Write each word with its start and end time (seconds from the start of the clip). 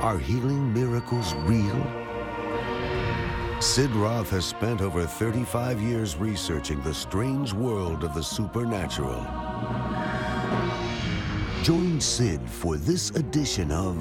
Are 0.00 0.16
healing 0.16 0.72
miracles 0.72 1.34
real? 1.38 1.76
Sid 3.60 3.90
Roth 3.90 4.30
has 4.30 4.46
spent 4.46 4.80
over 4.80 5.04
35 5.04 5.80
years 5.82 6.16
researching 6.16 6.80
the 6.82 6.94
strange 6.94 7.52
world 7.52 8.04
of 8.04 8.14
the 8.14 8.22
supernatural. 8.22 9.20
Join 11.64 12.00
Sid 12.00 12.40
for 12.48 12.76
this 12.76 13.10
edition 13.10 13.72
of 13.72 13.98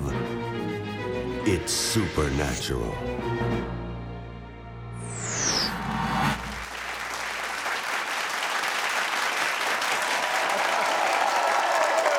It's 1.48 1.74
Supernatural. 1.74 2.94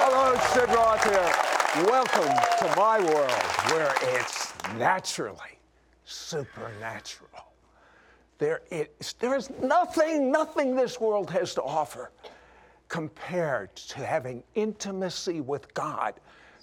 Hello, 0.03 0.37
Sid 0.53 0.69
Roth 0.75 1.05
here. 1.05 1.48
Welcome 1.77 2.35
to 2.61 2.75
my 2.79 2.99
world 2.99 3.31
where 3.71 3.95
it's 4.01 4.55
naturally 4.79 5.61
supernatural. 6.07 7.45
There 8.39 8.62
is, 8.70 9.12
there 9.19 9.37
is 9.37 9.51
nothing, 9.62 10.33
nothing 10.33 10.75
this 10.75 10.98
world 10.98 11.31
has 11.31 11.55
to 11.55 11.62
offer 11.62 12.11
compared 12.89 13.77
to 13.77 14.05
having 14.05 14.42
intimacy 14.55 15.42
with 15.42 15.73
God, 15.75 16.15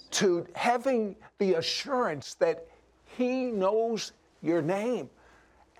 to 0.09 0.47
having 0.55 1.15
the 1.37 1.53
assurance 1.53 2.33
that 2.35 2.67
He 3.05 3.45
knows 3.51 4.11
your 4.41 4.63
name 4.63 5.11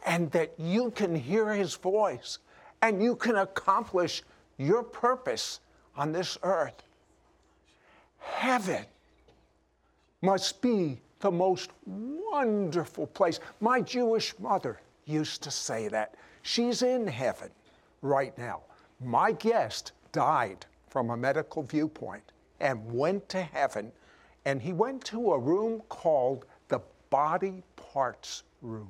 and 0.05 0.29
that 0.31 0.53
you 0.59 0.91
can 0.91 1.15
hear 1.15 1.51
His 1.51 1.73
voice 1.73 2.37
and 2.83 3.01
you 3.01 3.15
can 3.15 3.37
accomplish 3.37 4.21
your 4.59 4.83
purpose 4.83 5.61
on 5.97 6.11
this 6.11 6.37
earth. 6.43 6.83
Heaven 8.19 8.85
must 10.25 10.61
be 10.61 10.99
the 11.19 11.31
most 11.31 11.69
wonderful 11.85 13.07
place. 13.07 13.39
My 13.61 13.79
Jewish 13.79 14.37
mother 14.39 14.81
used 15.05 15.43
to 15.43 15.51
say 15.51 15.87
that. 15.89 16.15
She's 16.41 16.81
in 16.81 17.07
heaven 17.07 17.49
right 18.01 18.35
now. 18.37 18.61
My 18.99 19.31
guest 19.31 19.91
died 20.11 20.65
from 20.89 21.09
a 21.09 21.17
medical 21.17 21.63
viewpoint 21.63 22.23
and 22.59 22.91
went 22.91 23.27
to 23.29 23.41
heaven, 23.41 23.91
and 24.45 24.61
he 24.61 24.73
went 24.73 25.03
to 25.05 25.33
a 25.33 25.39
room 25.39 25.81
called 25.89 26.45
the 26.69 26.79
body 27.09 27.63
parts 27.75 28.43
room. 28.61 28.89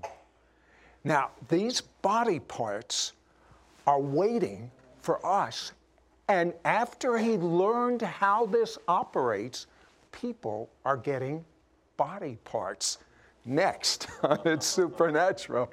Now, 1.04 1.32
these 1.50 1.82
body 1.82 2.40
parts 2.40 3.14
are 3.86 4.00
waiting 4.00 4.72
for 5.02 5.24
us. 5.26 5.74
And 6.28 6.54
after 6.64 7.18
he 7.18 7.38
learned 7.38 8.02
how 8.02 8.48
this 8.48 8.78
operates, 8.88 9.68
people 10.16 10.70
are 10.86 10.98
getting 10.98 11.46
body 11.98 12.38
parts. 12.46 12.98
Next 13.44 14.08
on 14.24 14.40
It's 14.46 14.66
Supernatural. 14.66 15.72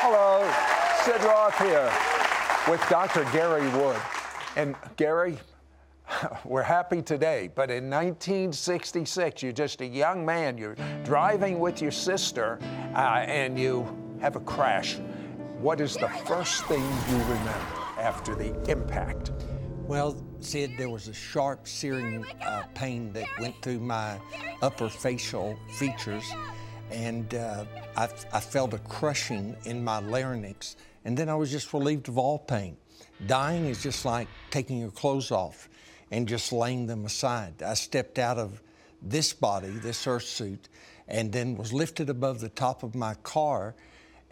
Hello, 0.00 0.50
Sid 1.04 1.22
Roth 1.24 1.58
here 1.58 1.92
with 2.70 2.80
Dr. 2.88 3.24
Gary 3.32 3.68
Wood. 3.76 4.00
And 4.56 4.76
Gary, 4.96 5.38
we're 6.44 6.62
happy 6.62 7.02
today, 7.02 7.50
but 7.54 7.70
in 7.70 7.90
1966, 7.90 9.42
you're 9.42 9.52
just 9.52 9.80
a 9.80 9.86
young 9.86 10.24
man. 10.24 10.56
You're 10.56 10.76
driving 11.04 11.58
with 11.58 11.82
your 11.82 11.90
sister 11.90 12.58
uh, 12.94 13.24
and 13.26 13.58
you 13.58 13.86
have 14.20 14.36
a 14.36 14.40
crash. 14.40 14.98
What 15.58 15.80
is 15.80 15.96
the 15.96 16.08
first 16.08 16.64
thing 16.66 16.82
you 17.10 17.16
remember 17.16 17.83
after 18.04 18.34
the 18.34 18.54
impact? 18.70 19.32
Well, 19.86 20.22
Sid, 20.40 20.72
there 20.76 20.90
was 20.90 21.08
a 21.08 21.14
sharp, 21.14 21.66
searing 21.66 22.24
uh, 22.42 22.64
pain 22.74 23.12
that 23.14 23.26
went 23.40 23.60
through 23.62 23.80
my 23.80 24.20
upper 24.62 24.90
facial 24.90 25.58
features, 25.78 26.24
and 26.90 27.34
uh, 27.34 27.64
I, 27.96 28.08
I 28.32 28.40
felt 28.40 28.74
a 28.74 28.78
crushing 28.78 29.56
in 29.64 29.82
my 29.82 30.00
larynx, 30.00 30.76
and 31.06 31.16
then 31.16 31.30
I 31.30 31.34
was 31.34 31.50
just 31.50 31.72
relieved 31.72 32.08
of 32.08 32.18
all 32.18 32.38
pain. 32.38 32.76
Dying 33.26 33.66
is 33.66 33.82
just 33.82 34.04
like 34.04 34.28
taking 34.50 34.78
your 34.78 34.90
clothes 34.90 35.30
off 35.30 35.68
and 36.10 36.28
just 36.28 36.52
laying 36.52 36.86
them 36.86 37.06
aside. 37.06 37.62
I 37.62 37.74
stepped 37.74 38.18
out 38.18 38.38
of 38.38 38.62
this 39.00 39.32
body, 39.32 39.68
this 39.68 40.06
earth 40.06 40.24
suit, 40.24 40.68
and 41.08 41.32
then 41.32 41.56
was 41.56 41.72
lifted 41.72 42.10
above 42.10 42.40
the 42.40 42.50
top 42.50 42.82
of 42.82 42.94
my 42.94 43.14
car, 43.22 43.74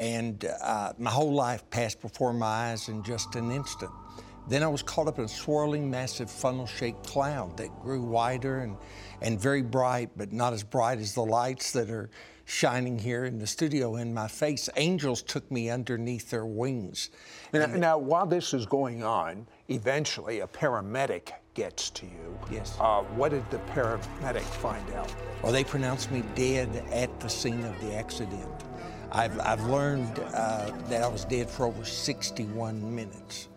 and 0.02 0.46
uh, 0.60 0.92
my 0.98 1.10
whole 1.10 1.32
life 1.32 1.68
passed 1.70 2.00
before 2.00 2.32
my 2.32 2.46
eyes 2.46 2.88
in 2.88 3.04
just 3.04 3.36
an 3.36 3.52
instant. 3.52 3.92
Then 4.48 4.64
I 4.64 4.66
was 4.66 4.82
caught 4.82 5.06
up 5.06 5.20
in 5.20 5.26
a 5.26 5.28
swirling, 5.28 5.88
massive 5.88 6.28
funnel 6.28 6.66
shaped 6.66 7.06
cloud 7.06 7.56
that 7.58 7.68
grew 7.80 8.02
wider 8.02 8.58
and, 8.58 8.76
and 9.20 9.40
very 9.40 9.62
bright, 9.62 10.10
but 10.16 10.32
not 10.32 10.52
as 10.52 10.64
bright 10.64 10.98
as 10.98 11.14
the 11.14 11.24
lights 11.24 11.70
that 11.72 11.88
are 11.88 12.10
shining 12.46 12.98
here 12.98 13.26
in 13.26 13.38
the 13.38 13.46
studio 13.46 13.94
in 13.94 14.12
my 14.12 14.26
face. 14.26 14.68
Angels 14.74 15.22
took 15.22 15.48
me 15.52 15.70
underneath 15.70 16.30
their 16.30 16.46
wings. 16.46 17.10
Now, 17.52 17.66
now, 17.66 17.96
while 17.96 18.26
this 18.26 18.52
is 18.52 18.66
going 18.66 19.04
on, 19.04 19.46
eventually 19.68 20.40
a 20.40 20.48
paramedic 20.48 21.30
gets 21.54 21.90
to 21.90 22.06
you. 22.06 22.38
Yes. 22.50 22.76
Uh, 22.80 23.02
what 23.02 23.28
did 23.30 23.48
the 23.52 23.58
paramedic 23.72 24.42
find 24.42 24.90
out? 24.94 25.14
Well, 25.44 25.52
they 25.52 25.62
pronounced 25.62 26.10
me 26.10 26.24
dead 26.34 26.84
at 26.90 27.20
the 27.20 27.28
scene 27.28 27.64
of 27.64 27.80
the 27.80 27.94
accident. 27.94 28.50
I've, 29.14 29.38
I've 29.40 29.64
learned 29.64 30.18
uh, 30.34 30.70
that 30.88 31.02
I 31.02 31.06
was 31.06 31.26
dead 31.26 31.50
for 31.50 31.66
over 31.66 31.84
61 31.84 32.94
minutes. 32.94 33.48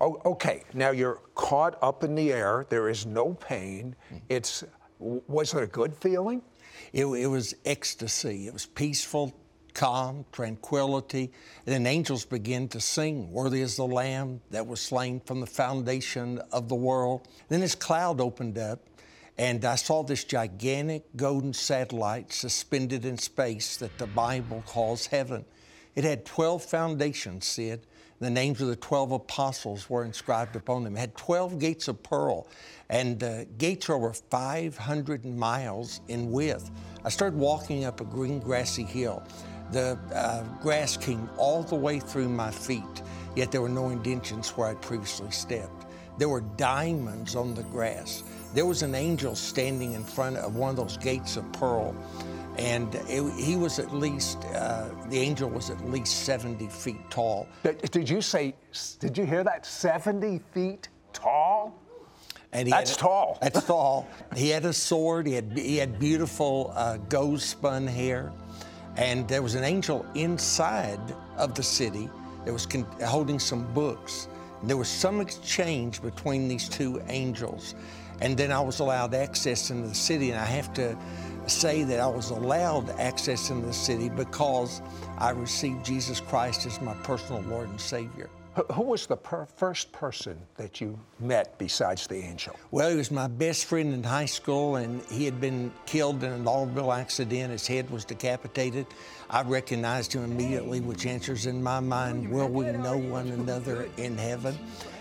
Oh, 0.00 0.20
okay. 0.24 0.62
Now 0.74 0.90
you're 0.90 1.20
caught 1.34 1.76
up 1.82 2.04
in 2.04 2.14
the 2.14 2.32
air. 2.32 2.64
There 2.68 2.88
is 2.88 3.04
no 3.04 3.34
pain. 3.34 3.96
It's 4.28 4.62
was 4.98 5.52
it 5.54 5.62
a 5.62 5.66
good 5.66 5.94
feeling? 5.96 6.40
It, 6.92 7.04
it 7.04 7.26
was 7.26 7.54
ecstasy. 7.64 8.46
It 8.46 8.52
was 8.52 8.66
peaceful, 8.66 9.34
calm, 9.74 10.24
tranquility. 10.30 11.32
And 11.66 11.74
then 11.74 11.86
angels 11.86 12.24
began 12.24 12.68
to 12.68 12.80
sing, 12.80 13.30
Worthy 13.32 13.60
is 13.60 13.76
the 13.76 13.86
Lamb 13.86 14.40
that 14.50 14.66
was 14.66 14.80
slain 14.80 15.20
from 15.20 15.40
the 15.40 15.46
foundation 15.46 16.40
of 16.52 16.68
the 16.68 16.74
world. 16.74 17.28
Then 17.48 17.60
this 17.60 17.74
cloud 17.74 18.20
opened 18.20 18.56
up, 18.56 18.80
and 19.36 19.64
I 19.64 19.74
saw 19.74 20.02
this 20.02 20.24
gigantic 20.24 21.04
golden 21.16 21.52
satellite 21.52 22.32
suspended 22.32 23.04
in 23.04 23.18
space 23.18 23.76
that 23.78 23.98
the 23.98 24.06
Bible 24.06 24.62
calls 24.66 25.06
heaven. 25.06 25.44
It 25.94 26.04
had 26.04 26.24
12 26.24 26.64
foundations, 26.64 27.46
Sid. 27.46 27.86
The 28.20 28.30
names 28.30 28.60
of 28.60 28.68
the 28.68 28.76
12 28.76 29.12
apostles 29.12 29.90
were 29.90 30.04
inscribed 30.04 30.54
upon 30.54 30.84
them. 30.84 30.96
It 30.96 31.00
had 31.00 31.16
12 31.16 31.58
gates 31.58 31.88
of 31.88 32.02
pearl, 32.02 32.48
and 32.88 33.18
the 33.18 33.46
gates 33.58 33.88
are 33.88 33.94
over 33.94 34.12
500 34.12 35.24
miles 35.24 36.00
in 36.08 36.30
width. 36.30 36.70
I 37.04 37.08
started 37.08 37.38
walking 37.38 37.84
up 37.84 38.00
a 38.00 38.04
green, 38.04 38.38
grassy 38.38 38.84
hill. 38.84 39.22
The 39.72 39.98
uh, 40.14 40.44
grass 40.62 40.96
came 40.96 41.28
all 41.36 41.62
the 41.64 41.74
way 41.74 41.98
through 41.98 42.28
my 42.28 42.50
feet, 42.50 43.02
yet 43.34 43.50
there 43.50 43.60
were 43.60 43.68
no 43.68 43.90
indentions 43.90 44.50
where 44.50 44.68
I'd 44.68 44.80
previously 44.80 45.30
stepped. 45.32 45.86
There 46.16 46.28
were 46.28 46.42
diamonds 46.42 47.34
on 47.34 47.54
the 47.54 47.64
grass. 47.64 48.22
There 48.54 48.64
was 48.66 48.82
an 48.82 48.94
angel 48.94 49.34
standing 49.34 49.92
in 49.94 50.04
front 50.04 50.36
of 50.36 50.54
one 50.56 50.70
of 50.70 50.76
those 50.76 50.96
gates 50.96 51.36
of 51.36 51.50
pearl 51.52 51.94
and 52.56 52.94
it, 53.08 53.32
he 53.34 53.56
was 53.56 53.80
at 53.80 53.92
least 53.92 54.44
uh, 54.54 54.88
the 55.10 55.18
angel 55.18 55.50
was 55.50 55.70
at 55.70 55.84
least 55.90 56.24
70 56.24 56.68
feet 56.68 57.10
tall 57.10 57.48
Did 57.90 58.08
you 58.08 58.22
say? 58.22 58.54
Did 59.00 59.18
you 59.18 59.26
hear 59.26 59.42
that? 59.42 59.66
Seventy 59.66 60.40
feet 60.52 60.88
tall. 61.12 61.74
and 62.52 62.68
he 62.68 62.70
That's 62.70 62.90
had, 62.90 62.98
tall. 63.00 63.38
that's 63.42 63.64
tall 63.64 64.06
he 64.36 64.50
had 64.50 64.64
a 64.66 64.72
sword 64.72 65.26
he 65.26 65.32
had 65.32 65.50
he 65.58 65.76
had 65.78 65.98
beautiful 65.98 66.72
uh, 66.76 66.98
gold 67.08 67.40
spun 67.40 67.88
hair 67.88 68.32
and 68.96 69.26
there 69.26 69.42
was 69.42 69.56
an 69.56 69.64
angel 69.64 70.06
inside 70.14 71.00
of 71.36 71.56
the 71.56 71.62
city 71.62 72.08
that 72.44 72.52
was 72.52 72.66
con- 72.66 72.86
holding 73.04 73.40
some 73.40 73.64
books 73.74 74.28
and 74.60 74.70
there 74.70 74.76
was 74.76 74.88
some 74.88 75.20
exchange 75.20 76.00
between 76.02 76.46
these 76.46 76.68
two 76.68 77.02
angels 77.08 77.74
and 78.24 78.36
then 78.36 78.50
i 78.50 78.60
was 78.60 78.80
allowed 78.80 79.14
access 79.14 79.70
into 79.70 79.86
the 79.88 79.94
city 79.94 80.30
and 80.30 80.40
i 80.40 80.44
have 80.44 80.72
to 80.72 80.96
say 81.46 81.82
that 81.84 82.00
I 82.00 82.06
was 82.06 82.30
allowed 82.30 82.88
access 82.98 83.50
into 83.50 83.66
the 83.66 83.72
city 83.72 84.08
because 84.08 84.80
I 85.18 85.30
received 85.30 85.84
Jesus 85.84 86.20
Christ 86.20 86.66
as 86.66 86.80
my 86.80 86.94
personal 87.02 87.42
Lord 87.42 87.68
and 87.68 87.80
Savior. 87.80 88.30
Who 88.72 88.82
was 88.82 89.06
the 89.06 89.16
per- 89.16 89.46
first 89.46 89.90
person 89.90 90.38
that 90.56 90.80
you 90.80 90.96
met 91.18 91.58
besides 91.58 92.06
the 92.06 92.16
angel? 92.16 92.54
Well, 92.70 92.88
he 92.88 92.96
was 92.96 93.10
my 93.10 93.26
best 93.26 93.64
friend 93.64 93.92
in 93.92 94.04
high 94.04 94.26
school, 94.26 94.76
and 94.76 95.02
he 95.06 95.24
had 95.24 95.40
been 95.40 95.72
killed 95.86 96.22
in 96.22 96.30
an 96.30 96.46
automobile 96.46 96.92
accident. 96.92 97.50
His 97.50 97.66
head 97.66 97.90
was 97.90 98.04
decapitated. 98.04 98.86
I 99.28 99.42
recognized 99.42 100.12
him 100.12 100.22
immediately, 100.22 100.80
which 100.80 101.04
answers 101.04 101.46
in 101.46 101.64
my 101.64 101.80
mind, 101.80 102.30
will 102.30 102.48
we 102.48 102.66
know 102.66 102.96
one 102.96 103.26
another 103.26 103.88
in 103.96 104.16
heaven? 104.16 104.56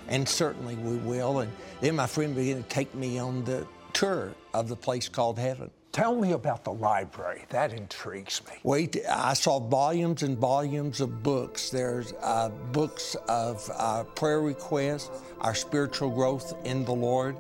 And 0.08 0.28
certainly 0.28 0.76
we 0.76 0.98
will. 0.98 1.40
And 1.40 1.52
then 1.82 1.96
my 1.96 2.08
friend 2.08 2.36
began 2.36 2.58
to 2.64 2.70
take 2.70 2.94
me 2.96 3.18
on 3.18 3.44
the 3.44 3.66
tour 3.94 4.34
of 4.54 4.68
the 4.68 4.76
place 4.76 5.10
called 5.10 5.40
heaven. 5.40 5.70
Tell 5.94 6.16
me 6.16 6.32
about 6.32 6.64
the 6.64 6.74
library. 6.74 7.46
That 7.50 7.72
intrigues 7.72 8.42
me. 8.48 8.54
Wait, 8.64 8.98
I 9.08 9.36
saw 9.36 9.60
volumes 9.60 10.24
and 10.24 10.40
volumes 10.40 11.02
of 11.02 11.22
books. 11.22 11.70
There's 11.70 12.14
uh, 12.24 12.50
books 12.72 13.16
of 13.30 13.70
uh, 13.78 14.04
prayer 14.16 14.42
requests, 14.42 15.12
our 15.40 15.54
spiritual 15.54 16.10
growth 16.10 16.56
in 16.66 16.84
the 16.84 16.94
Lord, 16.94 17.38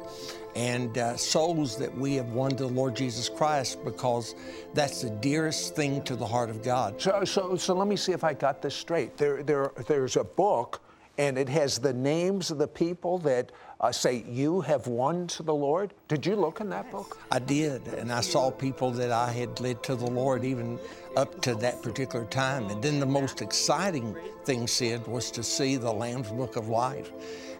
and 0.55 0.95
uh, 0.99 1.17
souls 1.17 1.77
that 1.77 1.97
we 1.97 2.13
have 2.13 2.27
won 2.27 2.51
to 2.51 2.67
the 2.67 2.67
Lord 2.67 2.95
Jesus 2.95 3.27
Christ 3.27 3.83
because 3.83 4.35
that's 4.75 5.01
the 5.01 5.09
dearest 5.09 5.75
thing 5.75 6.03
to 6.03 6.15
the 6.15 6.27
heart 6.27 6.51
of 6.51 6.61
God. 6.61 7.01
So, 7.01 7.25
so, 7.25 7.55
so 7.55 7.73
let 7.73 7.87
me 7.87 7.95
see 7.95 8.11
if 8.11 8.23
I 8.23 8.35
got 8.35 8.61
this 8.61 8.75
straight. 8.75 9.17
There, 9.17 9.41
there, 9.41 9.71
there's 9.87 10.15
a 10.15 10.23
book, 10.23 10.82
and 11.17 11.37
it 11.37 11.49
has 11.49 11.77
the 11.77 11.93
names 11.93 12.49
of 12.49 12.57
the 12.57 12.67
people 12.67 13.19
that 13.19 13.51
uh, 13.79 13.91
say 13.91 14.23
you 14.27 14.61
have 14.61 14.87
won 14.87 15.27
to 15.27 15.43
the 15.43 15.53
Lord? 15.53 15.93
Did 16.07 16.25
you 16.25 16.35
look 16.35 16.59
in 16.59 16.69
that 16.69 16.89
book? 16.91 17.19
I 17.31 17.39
did, 17.39 17.87
and 17.87 18.11
I 18.11 18.21
saw 18.21 18.49
people 18.49 18.91
that 18.91 19.11
I 19.11 19.31
had 19.31 19.59
led 19.59 19.83
to 19.83 19.95
the 19.95 20.07
Lord 20.07 20.43
even 20.43 20.79
up 21.15 21.41
to 21.41 21.55
that 21.55 21.81
particular 21.83 22.25
time. 22.25 22.69
And 22.69 22.83
then 22.83 22.99
the 22.99 23.05
most 23.05 23.41
exciting 23.41 24.15
thing, 24.45 24.67
Sid, 24.67 25.05
was 25.07 25.29
to 25.31 25.43
see 25.43 25.75
the 25.75 25.91
Lamb's 25.91 26.29
Book 26.31 26.55
of 26.55 26.69
Life. 26.69 27.11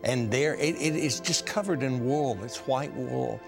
And 0.04 0.30
there, 0.32 0.56
it, 0.56 0.76
it 0.76 0.96
is 0.96 1.20
just 1.20 1.46
covered 1.46 1.84
in 1.84 2.06
wool, 2.06 2.38
it's 2.44 2.58
white 2.60 2.94
wool. 2.94 3.40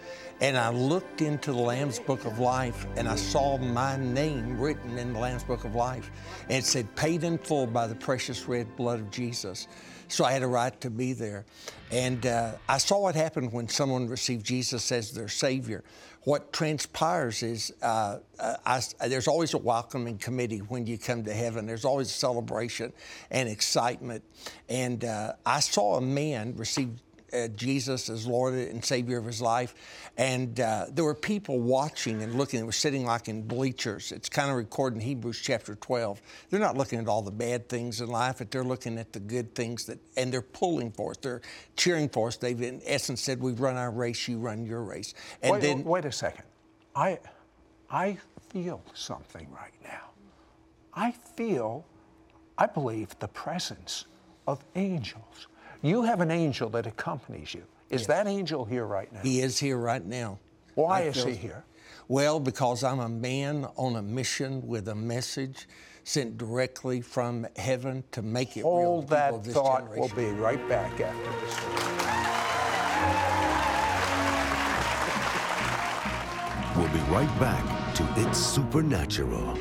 And 0.41 0.57
I 0.57 0.69
looked 0.69 1.21
into 1.21 1.53
the 1.53 1.59
Lamb's 1.59 1.99
Book 1.99 2.25
of 2.25 2.39
Life 2.39 2.87
and 2.97 3.07
I 3.07 3.15
saw 3.15 3.57
my 3.57 3.95
name 3.97 4.59
written 4.59 4.97
in 4.97 5.13
the 5.13 5.19
Lamb's 5.19 5.45
Book 5.45 5.63
of 5.63 5.75
Life. 5.75 6.11
And 6.43 6.57
it 6.57 6.65
said, 6.65 6.93
paid 6.95 7.23
in 7.23 7.37
full 7.37 7.67
by 7.67 7.87
the 7.87 7.95
precious 7.95 8.45
red 8.45 8.75
blood 8.75 8.99
of 8.99 9.11
Jesus. 9.11 9.67
So 10.07 10.23
I 10.23 10.31
had 10.31 10.43
a 10.43 10.47
right 10.47 10.79
to 10.81 10.89
be 10.89 11.13
there. 11.13 11.45
And 11.91 12.25
uh, 12.25 12.53
I 12.67 12.77
saw 12.77 12.99
what 12.99 13.15
happened 13.15 13.51
when 13.51 13.67
someone 13.69 14.07
received 14.07 14.45
Jesus 14.45 14.91
as 14.91 15.11
their 15.11 15.27
Savior. 15.27 15.83
What 16.23 16.51
transpires 16.51 17.43
is 17.43 17.71
uh, 17.83 18.17
I, 18.39 18.81
there's 19.07 19.27
always 19.27 19.53
a 19.53 19.59
welcoming 19.59 20.17
committee 20.17 20.59
when 20.59 20.87
you 20.87 20.97
come 20.97 21.23
to 21.25 21.33
heaven. 21.33 21.67
There's 21.67 21.85
always 21.85 22.11
celebration 22.11 22.93
and 23.29 23.47
excitement. 23.47 24.23
And 24.67 25.05
uh, 25.05 25.33
I 25.45 25.59
saw 25.59 25.97
a 25.97 26.01
man 26.01 26.55
receive 26.57 26.89
uh, 27.33 27.47
Jesus 27.49 28.09
as 28.09 28.25
Lord 28.27 28.53
and 28.53 28.83
Savior 28.83 29.17
of 29.17 29.25
his 29.25 29.41
life. 29.41 29.75
And 30.17 30.59
uh, 30.59 30.85
there 30.91 31.03
were 31.03 31.15
people 31.15 31.59
watching 31.59 32.21
and 32.21 32.35
looking. 32.35 32.59
They 32.59 32.65
were 32.65 32.71
sitting 32.71 33.05
like 33.05 33.27
in 33.27 33.41
bleachers. 33.41 34.11
It's 34.11 34.29
kind 34.29 34.49
of 34.49 34.57
recorded 34.57 34.97
in 34.97 35.01
Hebrews 35.01 35.39
chapter 35.41 35.75
12. 35.75 36.21
They're 36.49 36.59
not 36.59 36.77
looking 36.77 36.99
at 36.99 37.07
all 37.07 37.21
the 37.21 37.31
bad 37.31 37.67
things 37.67 38.01
in 38.01 38.07
life, 38.07 38.37
but 38.37 38.51
they're 38.51 38.63
looking 38.63 38.97
at 38.97 39.13
the 39.13 39.19
good 39.19 39.53
things 39.55 39.85
that, 39.85 39.99
and 40.17 40.31
they're 40.31 40.41
pulling 40.41 40.91
for 40.91 41.11
us. 41.11 41.17
They're 41.17 41.41
cheering 41.75 42.09
for 42.09 42.27
us. 42.27 42.37
They've, 42.37 42.61
in 42.61 42.81
essence, 42.85 43.21
said, 43.21 43.41
We've 43.41 43.59
run 43.59 43.75
our 43.75 43.91
race, 43.91 44.27
you 44.27 44.37
run 44.37 44.65
your 44.65 44.83
race. 44.83 45.13
And 45.41 45.53
wait, 45.53 45.61
then, 45.61 45.83
wait 45.83 46.05
a 46.05 46.11
second. 46.11 46.45
I, 46.95 47.19
I 47.89 48.17
feel 48.49 48.81
something 48.93 49.47
right 49.51 49.73
now. 49.83 50.11
I 50.93 51.11
feel, 51.11 51.85
I 52.57 52.67
believe, 52.67 53.17
the 53.19 53.27
presence 53.27 54.05
of 54.47 54.63
angels. 54.75 55.47
You 55.85 56.01
have 56.01 56.19
an 56.19 56.31
angel 56.31 56.67
that 56.71 56.87
accompanies 56.87 57.53
you. 57.53 57.61
Is 57.91 58.01
yes. 58.01 58.07
that 58.07 58.25
angel 58.25 58.65
here 58.65 58.85
right 58.85 59.11
now? 59.13 59.19
He 59.19 59.41
is 59.41 59.59
here 59.59 59.77
right 59.77 60.03
now. 60.03 60.39
Why 60.73 61.01
I 61.01 61.03
is 61.03 61.23
he 61.23 61.35
here? 61.35 61.63
Well, 62.07 62.39
because 62.39 62.83
I'm 62.83 62.99
a 62.99 63.07
man 63.07 63.67
on 63.77 63.95
a 63.95 64.01
mission 64.01 64.65
with 64.65 64.87
a 64.87 64.95
message 64.95 65.67
sent 66.03 66.39
directly 66.39 67.01
from 67.01 67.45
heaven 67.55 68.03
to 68.13 68.23
make 68.23 68.57
it 68.57 68.63
Hold 68.63 68.79
real. 68.79 68.89
Hold 68.89 69.09
that 69.09 69.45
thought. 69.45 69.81
Generation. 69.81 70.15
We'll 70.15 70.33
be 70.33 70.39
right 70.39 70.67
back 70.67 70.99
after 70.99 71.31
this. 71.45 71.85
We'll 76.75 76.89
be 76.89 77.11
right 77.11 77.39
back 77.39 77.93
to 77.93 78.27
It's 78.27 78.39
Supernatural. 78.39 79.55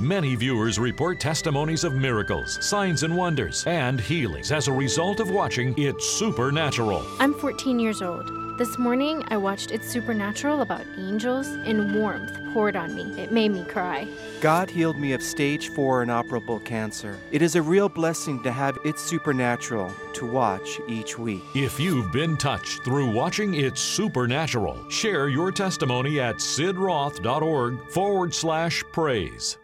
Many 0.00 0.36
viewers 0.36 0.78
report 0.78 1.18
testimonies 1.18 1.82
of 1.82 1.92
miracles, 1.92 2.64
signs 2.64 3.02
and 3.02 3.16
wonders, 3.16 3.66
and 3.66 4.00
healings 4.00 4.52
as 4.52 4.68
a 4.68 4.72
result 4.72 5.18
of 5.18 5.28
watching 5.28 5.74
It's 5.76 6.08
Supernatural. 6.08 7.04
I'm 7.18 7.34
14 7.34 7.80
years 7.80 8.00
old. 8.00 8.30
This 8.58 8.78
morning, 8.78 9.24
I 9.26 9.36
watched 9.36 9.72
It's 9.72 9.88
Supernatural 9.88 10.62
about 10.62 10.86
angels, 10.96 11.48
and 11.48 11.96
warmth 11.96 12.38
poured 12.52 12.76
on 12.76 12.94
me. 12.94 13.20
It 13.20 13.32
made 13.32 13.50
me 13.50 13.64
cry. 13.64 14.06
God 14.40 14.70
healed 14.70 14.98
me 14.98 15.14
of 15.14 15.22
stage 15.22 15.68
4 15.70 16.04
inoperable 16.04 16.60
cancer. 16.60 17.18
It 17.32 17.42
is 17.42 17.56
a 17.56 17.62
real 17.62 17.88
blessing 17.88 18.40
to 18.44 18.52
have 18.52 18.78
It's 18.84 19.02
Supernatural 19.02 19.92
to 20.12 20.26
watch 20.30 20.78
each 20.86 21.18
week. 21.18 21.42
If 21.56 21.80
you've 21.80 22.12
been 22.12 22.36
touched 22.36 22.84
through 22.84 23.10
watching 23.10 23.54
It's 23.54 23.80
Supernatural, 23.80 24.88
share 24.90 25.28
your 25.28 25.50
testimony 25.50 26.20
at 26.20 26.36
sidroth.org 26.36 27.90
forward 27.90 28.32
slash 28.32 28.84
praise. 28.92 29.58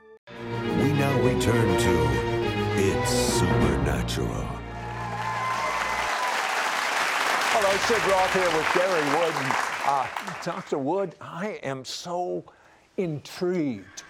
We 1.24 1.30
turn 1.40 1.80
to 1.80 2.08
It's 2.76 3.10
Supernatural. 3.10 4.46
Hello, 7.48 7.76
Sid 7.78 8.04
Roth 8.10 8.34
here 8.34 8.52
with 8.54 8.68
Gary 8.74 9.06
Wood. 9.16 9.34
Uh, 9.86 10.06
Dr. 10.44 10.76
Wood, 10.76 11.14
I 11.22 11.58
am 11.62 11.82
so 11.82 12.44
intrigued 12.98 14.02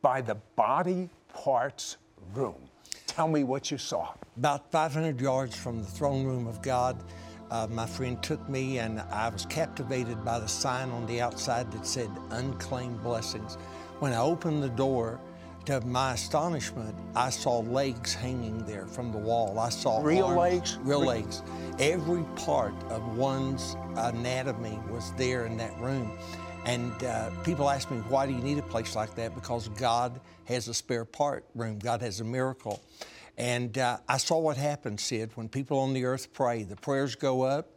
by 0.00 0.20
the 0.20 0.36
body 0.54 1.10
parts 1.34 1.96
room. 2.34 2.62
Tell 3.08 3.26
me 3.26 3.42
what 3.42 3.72
you 3.72 3.76
saw. 3.76 4.12
About 4.36 4.70
500 4.70 5.20
yards 5.20 5.56
from 5.56 5.78
the 5.80 5.88
throne 5.88 6.24
room 6.24 6.46
of 6.46 6.62
God, 6.62 7.02
uh, 7.50 7.66
my 7.68 7.84
friend 7.84 8.22
took 8.22 8.48
me 8.48 8.78
and 8.78 9.00
I 9.00 9.28
was 9.28 9.44
captivated 9.44 10.24
by 10.24 10.38
the 10.38 10.46
sign 10.46 10.90
on 10.90 11.04
the 11.06 11.20
outside 11.20 11.72
that 11.72 11.84
said 11.84 12.10
unclaimed 12.30 13.02
blessings. 13.02 13.56
When 13.98 14.12
I 14.12 14.20
opened 14.20 14.62
the 14.62 14.68
door, 14.68 15.20
to 15.66 15.80
my 15.82 16.14
astonishment, 16.14 16.94
I 17.14 17.30
saw 17.30 17.60
legs 17.60 18.14
hanging 18.14 18.64
there 18.64 18.86
from 18.86 19.12
the 19.12 19.18
wall. 19.18 19.58
I 19.58 19.68
saw 19.68 20.02
real 20.02 20.26
arms, 20.26 20.38
legs? 20.38 20.78
Real 20.82 21.04
legs. 21.04 21.42
Every 21.78 22.24
part 22.36 22.74
of 22.90 23.16
one's 23.16 23.76
anatomy 23.96 24.78
was 24.90 25.12
there 25.14 25.46
in 25.46 25.56
that 25.58 25.78
room. 25.80 26.12
And 26.66 26.92
uh, 27.04 27.30
people 27.44 27.70
ask 27.70 27.90
me, 27.90 27.98
why 28.08 28.26
do 28.26 28.32
you 28.32 28.40
need 28.40 28.58
a 28.58 28.62
place 28.62 28.94
like 28.94 29.14
that? 29.14 29.34
Because 29.34 29.68
God 29.70 30.20
has 30.44 30.68
a 30.68 30.74
spare 30.74 31.04
part 31.04 31.44
room, 31.54 31.78
God 31.78 32.02
has 32.02 32.20
a 32.20 32.24
miracle. 32.24 32.82
And 33.38 33.78
uh, 33.78 33.98
I 34.06 34.18
saw 34.18 34.38
what 34.38 34.58
happens, 34.58 35.02
Sid, 35.02 35.30
when 35.34 35.48
people 35.48 35.78
on 35.78 35.94
the 35.94 36.04
earth 36.04 36.32
pray. 36.34 36.62
The 36.64 36.76
prayers 36.76 37.14
go 37.14 37.42
up, 37.42 37.68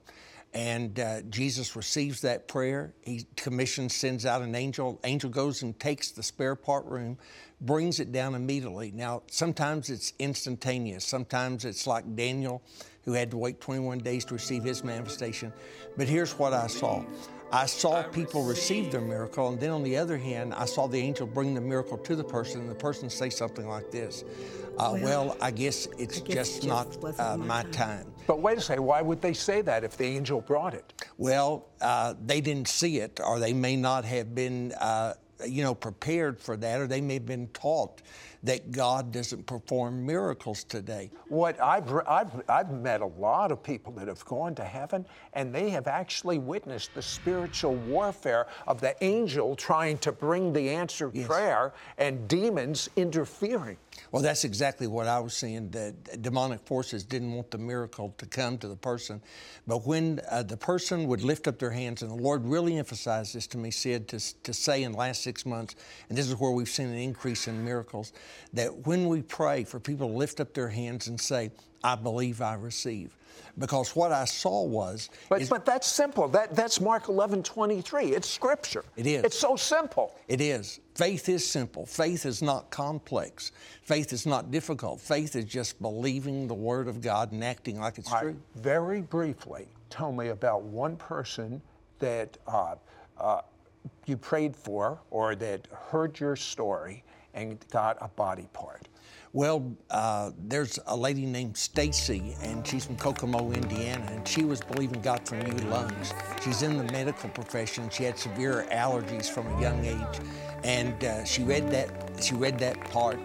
and 0.53 0.99
uh, 0.99 1.21
Jesus 1.23 1.75
receives 1.75 2.21
that 2.21 2.47
prayer. 2.47 2.93
He 3.01 3.25
commissions, 3.35 3.95
sends 3.95 4.25
out 4.25 4.41
an 4.41 4.53
angel. 4.53 4.99
Angel 5.03 5.29
goes 5.29 5.63
and 5.63 5.79
takes 5.79 6.11
the 6.11 6.21
spare 6.21 6.55
part 6.55 6.85
room, 6.85 7.17
brings 7.61 7.99
it 7.99 8.11
down 8.11 8.35
immediately. 8.35 8.91
Now, 8.91 9.23
sometimes 9.27 9.89
it's 9.89 10.13
instantaneous. 10.19 11.05
Sometimes 11.05 11.65
it's 11.65 11.87
like 11.87 12.15
Daniel, 12.15 12.61
who 13.03 13.13
had 13.13 13.31
to 13.31 13.37
wait 13.37 13.61
21 13.61 13.99
days 13.99 14.25
to 14.25 14.35
receive 14.35 14.63
his 14.63 14.83
manifestation. 14.83 15.51
But 15.97 16.07
here's 16.07 16.37
what 16.37 16.53
I 16.53 16.67
saw. 16.67 17.03
I 17.51 17.67
saw 17.67 18.01
people 18.01 18.43
receive 18.45 18.91
their 18.91 19.01
miracle, 19.01 19.49
and 19.49 19.59
then 19.59 19.69
on 19.69 19.83
the 19.83 19.95
other 19.97 20.17
hand, 20.17 20.55
I 20.55 20.65
saw 20.65 20.87
the 20.87 20.97
angel 20.97 21.27
bring 21.27 21.53
the 21.53 21.61
miracle 21.61 21.99
to 21.99 22.15
the 22.15 22.23
person, 22.23 22.61
and 22.61 22.69
the 22.69 22.75
person 22.75 23.11
say 23.11 23.29
something 23.29 23.67
like 23.67 23.91
this 23.91 24.23
uh, 24.77 24.91
well, 24.93 25.27
well, 25.27 25.37
I 25.39 25.51
guess 25.51 25.87
it's 25.99 26.19
I 26.19 26.23
guess 26.23 26.59
just, 26.59 26.65
not 26.65 27.19
uh, 27.19 27.37
my 27.37 27.61
time. 27.63 27.71
time. 27.71 28.12
But 28.27 28.39
wait 28.39 28.57
a 28.57 28.61
second, 28.61 28.83
why 28.83 29.01
would 29.01 29.21
they 29.21 29.33
say 29.33 29.61
that 29.61 29.83
if 29.83 29.97
the 29.97 30.05
angel 30.05 30.41
brought 30.41 30.73
it? 30.73 30.93
Well, 31.17 31.67
uh, 31.81 32.13
they 32.25 32.41
didn't 32.41 32.67
see 32.67 32.99
it, 32.99 33.19
or 33.23 33.39
they 33.39 33.53
may 33.53 33.75
not 33.75 34.05
have 34.05 34.33
been, 34.33 34.73
uh, 34.73 35.13
you 35.45 35.63
know, 35.63 35.75
prepared 35.75 36.39
for 36.39 36.55
that, 36.57 36.79
or 36.79 36.87
they 36.87 37.01
may 37.01 37.15
have 37.15 37.25
been 37.25 37.47
taught 37.49 38.01
that 38.43 38.71
God 38.71 39.11
doesn't 39.11 39.45
perform 39.45 40.05
miracles 40.05 40.65
today. 40.65 41.09
What 41.29 41.59
I've, 41.61 41.89
I've, 42.07 42.41
I've 42.49 42.71
met 42.71 42.99
a 42.99 43.05
lot 43.05 43.51
of 43.51 43.63
people 43.63 43.93
that 43.93 44.09
have 44.09 44.23
gone 44.25 44.53
to 44.55 44.65
heaven 44.65 45.05
and 45.31 45.55
they 45.55 45.69
have 45.69 45.87
actually 45.87 46.39
witnessed 46.39 46.93
the 46.93 47.01
spiritual 47.01 47.75
warfare 47.75 48.47
of 48.67 48.81
the 48.81 49.01
angel 49.01 49.55
trying 49.55 49.97
to 49.99 50.11
bring 50.11 50.51
the 50.51 50.69
answered 50.69 51.11
yes. 51.13 51.25
prayer 51.25 51.73
and 51.97 52.27
demons 52.27 52.89
interfering. 52.97 53.77
Well, 54.11 54.21
that's 54.21 54.43
exactly 54.43 54.87
what 54.87 55.07
I 55.07 55.19
was 55.19 55.33
seeing. 55.33 55.69
The 55.69 55.95
demonic 56.21 56.65
forces 56.65 57.03
didn't 57.03 57.33
want 57.33 57.51
the 57.51 57.57
miracle 57.57 58.13
to 58.17 58.25
come 58.25 58.57
to 58.59 58.67
the 58.67 58.75
person. 58.75 59.21
But 59.67 59.85
when 59.85 60.21
uh, 60.29 60.43
the 60.43 60.57
person 60.57 61.07
would 61.07 61.23
lift 61.23 61.47
up 61.47 61.59
their 61.59 61.71
hands, 61.71 62.01
and 62.01 62.11
the 62.11 62.21
Lord 62.21 62.45
really 62.45 62.77
emphasized 62.77 63.35
this 63.35 63.47
to 63.47 63.57
me, 63.57 63.71
Sid, 63.71 64.07
to, 64.09 64.41
to 64.43 64.53
say 64.53 64.83
in 64.83 64.91
the 64.93 64.97
last 64.97 65.23
six 65.23 65.45
months, 65.45 65.75
and 66.09 66.17
this 66.17 66.27
is 66.27 66.35
where 66.35 66.51
we've 66.51 66.69
seen 66.69 66.87
an 66.87 66.97
increase 66.97 67.47
in 67.47 67.63
miracles, 67.63 68.13
that 68.53 68.85
when 68.85 69.07
we 69.07 69.21
pray 69.21 69.63
for 69.63 69.79
people 69.79 70.07
to 70.07 70.13
lift 70.13 70.39
up 70.39 70.53
their 70.53 70.69
hands 70.69 71.07
and 71.07 71.19
say, 71.19 71.51
I 71.83 71.95
believe 71.95 72.41
I 72.41 72.53
receive. 72.53 73.15
Because 73.57 73.95
what 73.95 74.11
I 74.11 74.25
saw 74.25 74.63
was. 74.63 75.09
But, 75.29 75.41
is- 75.41 75.49
but 75.49 75.65
that's 75.65 75.87
simple. 75.87 76.27
That, 76.27 76.55
that's 76.55 76.81
Mark 76.81 77.09
11 77.09 77.43
23. 77.43 78.07
It's 78.07 78.29
scripture. 78.29 78.83
It 78.95 79.05
is. 79.05 79.23
It's 79.23 79.37
so 79.37 79.55
simple. 79.55 80.15
It 80.27 80.41
is. 80.41 80.79
Faith 80.95 81.29
is 81.29 81.47
simple. 81.47 81.85
Faith 81.85 82.25
is 82.25 82.41
not 82.41 82.69
complex. 82.69 83.51
Faith 83.83 84.13
is 84.13 84.25
not 84.25 84.51
difficult. 84.51 85.01
Faith 85.01 85.35
is 85.35 85.45
just 85.45 85.81
believing 85.81 86.47
the 86.47 86.53
Word 86.53 86.87
of 86.87 87.01
God 87.01 87.31
and 87.31 87.43
acting 87.43 87.79
like 87.79 87.97
it's 87.97 88.11
right, 88.11 88.21
true. 88.21 88.35
very 88.55 89.01
briefly, 89.01 89.67
tell 89.89 90.11
me 90.11 90.29
about 90.29 90.63
one 90.63 90.95
person 90.95 91.61
that 91.99 92.37
uh, 92.47 92.75
uh, 93.17 93.41
you 94.05 94.17
prayed 94.17 94.55
for 94.55 94.99
or 95.09 95.35
that 95.35 95.67
heard 95.71 96.19
your 96.19 96.35
story 96.35 97.03
and 97.33 97.57
got 97.71 97.97
a 98.01 98.07
body 98.09 98.47
part. 98.53 98.87
Well, 99.35 99.75
uh, 99.89 100.29
there's 100.37 100.77
a 100.85 100.95
lady 100.95 101.25
named 101.25 101.57
Stacy, 101.57 102.35
and 102.43 102.65
she's 102.67 102.85
from 102.85 102.97
Kokomo, 102.97 103.51
Indiana, 103.51 104.05
and 104.11 104.27
she 104.27 104.45
was 104.45 104.61
believing 104.61 105.01
God 105.01 105.27
for 105.27 105.35
new 105.37 105.57
lungs. 105.69 106.13
She's 106.43 106.61
in 106.61 106.77
the 106.77 106.83
medical 106.93 107.31
profession. 107.31 107.89
She 107.89 108.03
had 108.03 108.19
severe 108.19 108.67
allergies 108.71 109.27
from 109.27 109.47
a 109.47 109.59
young 109.59 109.83
age, 109.85 110.19
and 110.63 111.03
uh, 111.03 111.25
she 111.25 111.41
read 111.41 111.71
that 111.71 111.89
she 112.21 112.35
read 112.35 112.59
that 112.59 112.79
part, 112.91 113.17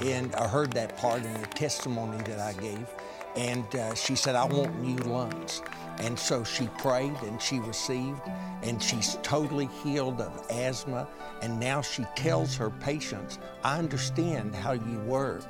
and 0.00 0.32
I 0.36 0.46
heard 0.46 0.72
that 0.74 0.96
part 0.96 1.24
in 1.24 1.34
the 1.40 1.48
testimony 1.48 2.18
that 2.18 2.38
I 2.38 2.52
gave, 2.52 2.86
and 3.38 3.74
uh, 3.76 3.94
she 3.94 4.16
said, 4.16 4.34
"I 4.34 4.44
want 4.44 4.78
new 4.82 4.96
lungs." 5.04 5.62
And 5.98 6.18
so 6.18 6.44
she 6.44 6.66
prayed 6.78 7.16
and 7.22 7.40
she 7.40 7.58
received, 7.60 8.20
and 8.62 8.82
she's 8.82 9.18
totally 9.22 9.68
healed 9.82 10.20
of 10.20 10.46
asthma. 10.50 11.08
And 11.42 11.58
now 11.58 11.82
she 11.82 12.04
tells 12.14 12.56
her 12.56 12.70
patients, 12.70 13.38
I 13.64 13.78
understand 13.78 14.54
how 14.54 14.72
you 14.72 14.98
were, 15.06 15.40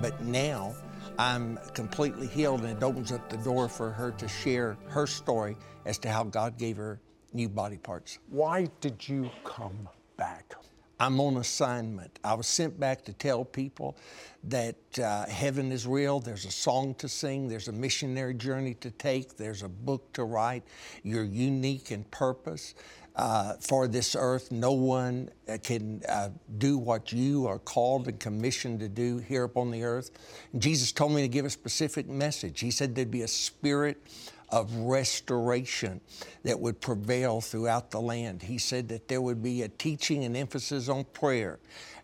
but 0.00 0.20
now 0.22 0.74
I'm 1.18 1.58
completely 1.74 2.26
healed. 2.26 2.60
And 2.62 2.76
it 2.76 2.82
opens 2.84 3.10
up 3.10 3.28
the 3.28 3.36
door 3.38 3.68
for 3.68 3.90
her 3.90 4.12
to 4.12 4.28
share 4.28 4.76
her 4.88 5.06
story 5.06 5.56
as 5.86 5.98
to 5.98 6.08
how 6.08 6.24
God 6.24 6.56
gave 6.56 6.76
her 6.76 7.00
new 7.32 7.48
body 7.48 7.78
parts. 7.78 8.18
Why 8.28 8.68
did 8.80 9.08
you 9.08 9.30
come 9.44 9.88
back? 10.16 10.54
I'm 10.98 11.20
on 11.20 11.36
assignment. 11.36 12.18
I 12.24 12.34
was 12.34 12.46
sent 12.46 12.80
back 12.80 13.04
to 13.04 13.12
tell 13.12 13.44
people 13.44 13.96
that 14.44 14.76
uh, 14.98 15.26
heaven 15.26 15.70
is 15.70 15.86
real. 15.86 16.20
There's 16.20 16.46
a 16.46 16.50
song 16.50 16.94
to 16.96 17.08
sing. 17.08 17.48
There's 17.48 17.68
a 17.68 17.72
missionary 17.72 18.34
journey 18.34 18.74
to 18.74 18.90
take. 18.90 19.36
There's 19.36 19.62
a 19.62 19.68
book 19.68 20.12
to 20.14 20.24
write. 20.24 20.62
You're 21.02 21.24
unique 21.24 21.90
in 21.90 22.04
purpose. 22.04 22.74
Uh, 23.14 23.54
for 23.60 23.88
this 23.88 24.14
earth, 24.14 24.52
no 24.52 24.72
one 24.72 25.30
uh, 25.48 25.56
can 25.62 26.02
uh, 26.06 26.28
do 26.58 26.76
what 26.76 27.12
you 27.12 27.46
are 27.46 27.58
called 27.58 28.08
and 28.08 28.20
commissioned 28.20 28.78
to 28.78 28.90
do 28.90 29.16
here 29.16 29.44
upon 29.44 29.70
the 29.70 29.82
earth. 29.84 30.10
Jesus 30.58 30.92
told 30.92 31.12
me 31.12 31.22
to 31.22 31.28
give 31.28 31.46
a 31.46 31.50
specific 31.50 32.06
message. 32.06 32.60
He 32.60 32.70
said 32.70 32.94
there'd 32.94 33.10
be 33.10 33.22
a 33.22 33.28
spirit 33.28 34.02
of 34.50 34.74
restoration 34.74 36.00
that 36.44 36.58
would 36.58 36.80
prevail 36.80 37.40
throughout 37.40 37.90
the 37.90 38.00
land. 38.00 38.42
He 38.42 38.58
said 38.58 38.88
that 38.88 39.08
there 39.08 39.20
would 39.20 39.42
be 39.42 39.62
a 39.62 39.68
teaching 39.68 40.24
and 40.24 40.36
emphasis 40.36 40.88
on 40.88 41.04
prayer. 41.04 41.58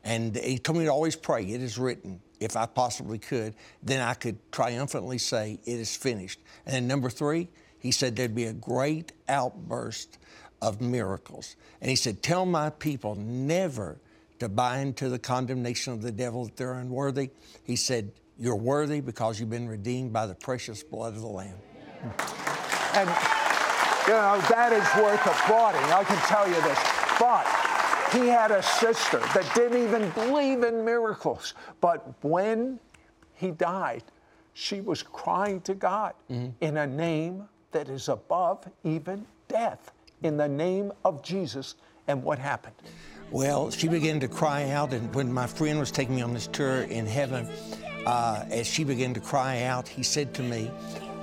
And 0.04 0.36
he 0.36 0.58
told 0.58 0.78
me 0.78 0.84
to 0.84 0.90
always 0.90 1.16
pray, 1.16 1.44
it 1.44 1.62
is 1.62 1.78
written. 1.78 2.20
If 2.40 2.56
I 2.56 2.66
possibly 2.66 3.18
could, 3.18 3.54
then 3.82 4.00
I 4.00 4.14
could 4.14 4.36
triumphantly 4.50 5.18
say, 5.18 5.60
it 5.64 5.78
is 5.78 5.94
finished. 5.94 6.40
And 6.66 6.74
then 6.74 6.86
number 6.88 7.08
three, 7.08 7.48
he 7.78 7.92
said 7.92 8.16
there'd 8.16 8.34
be 8.34 8.46
a 8.46 8.52
great 8.52 9.12
outburst 9.28 10.18
of 10.60 10.80
miracles. 10.80 11.56
And 11.80 11.90
he 11.90 11.96
said, 11.96 12.22
Tell 12.22 12.46
my 12.46 12.70
people 12.70 13.14
never 13.16 13.98
to 14.38 14.48
buy 14.48 14.78
into 14.78 15.08
the 15.08 15.18
condemnation 15.18 15.92
of 15.92 16.02
the 16.02 16.12
devil 16.12 16.44
that 16.44 16.56
they're 16.56 16.74
unworthy. 16.74 17.30
He 17.62 17.76
said, 17.76 18.12
You're 18.38 18.56
worthy 18.56 19.00
because 19.00 19.38
you've 19.38 19.50
been 19.50 19.68
redeemed 19.68 20.12
by 20.12 20.26
the 20.26 20.34
precious 20.34 20.82
blood 20.82 21.14
of 21.14 21.20
the 21.20 21.28
Lamb. 21.28 21.58
And, 22.02 23.08
you 24.06 24.14
know, 24.14 24.40
that 24.50 24.72
is 24.72 25.02
worth 25.02 25.24
applauding, 25.24 25.82
I 25.92 26.04
can 26.04 26.18
tell 26.26 26.48
you 26.48 26.60
this. 26.62 26.78
But 27.18 27.46
he 28.12 28.28
had 28.28 28.50
a 28.50 28.62
sister 28.62 29.18
that 29.18 29.50
didn't 29.54 29.82
even 29.82 30.10
believe 30.10 30.62
in 30.62 30.84
miracles. 30.84 31.54
But 31.80 32.12
when 32.22 32.78
he 33.34 33.50
died, 33.52 34.02
she 34.52 34.80
was 34.80 35.02
crying 35.02 35.60
to 35.62 35.74
God 35.74 36.14
in 36.28 36.76
a 36.76 36.86
name 36.86 37.48
that 37.70 37.88
is 37.88 38.08
above 38.08 38.68
even 38.84 39.26
death, 39.48 39.92
in 40.22 40.36
the 40.36 40.48
name 40.48 40.92
of 41.04 41.22
Jesus. 41.22 41.76
And 42.08 42.22
what 42.22 42.38
happened? 42.38 42.74
Well, 43.30 43.70
she 43.70 43.88
began 43.88 44.20
to 44.20 44.28
cry 44.28 44.70
out, 44.70 44.92
and 44.92 45.14
when 45.14 45.32
my 45.32 45.46
friend 45.46 45.78
was 45.78 45.90
taking 45.90 46.16
me 46.16 46.22
on 46.22 46.34
this 46.34 46.48
tour 46.48 46.82
in 46.82 47.06
heaven, 47.06 47.48
uh, 48.04 48.44
as 48.50 48.66
she 48.66 48.84
began 48.84 49.14
to 49.14 49.20
cry 49.20 49.62
out, 49.62 49.88
he 49.88 50.02
said 50.02 50.34
to 50.34 50.42
me, 50.42 50.70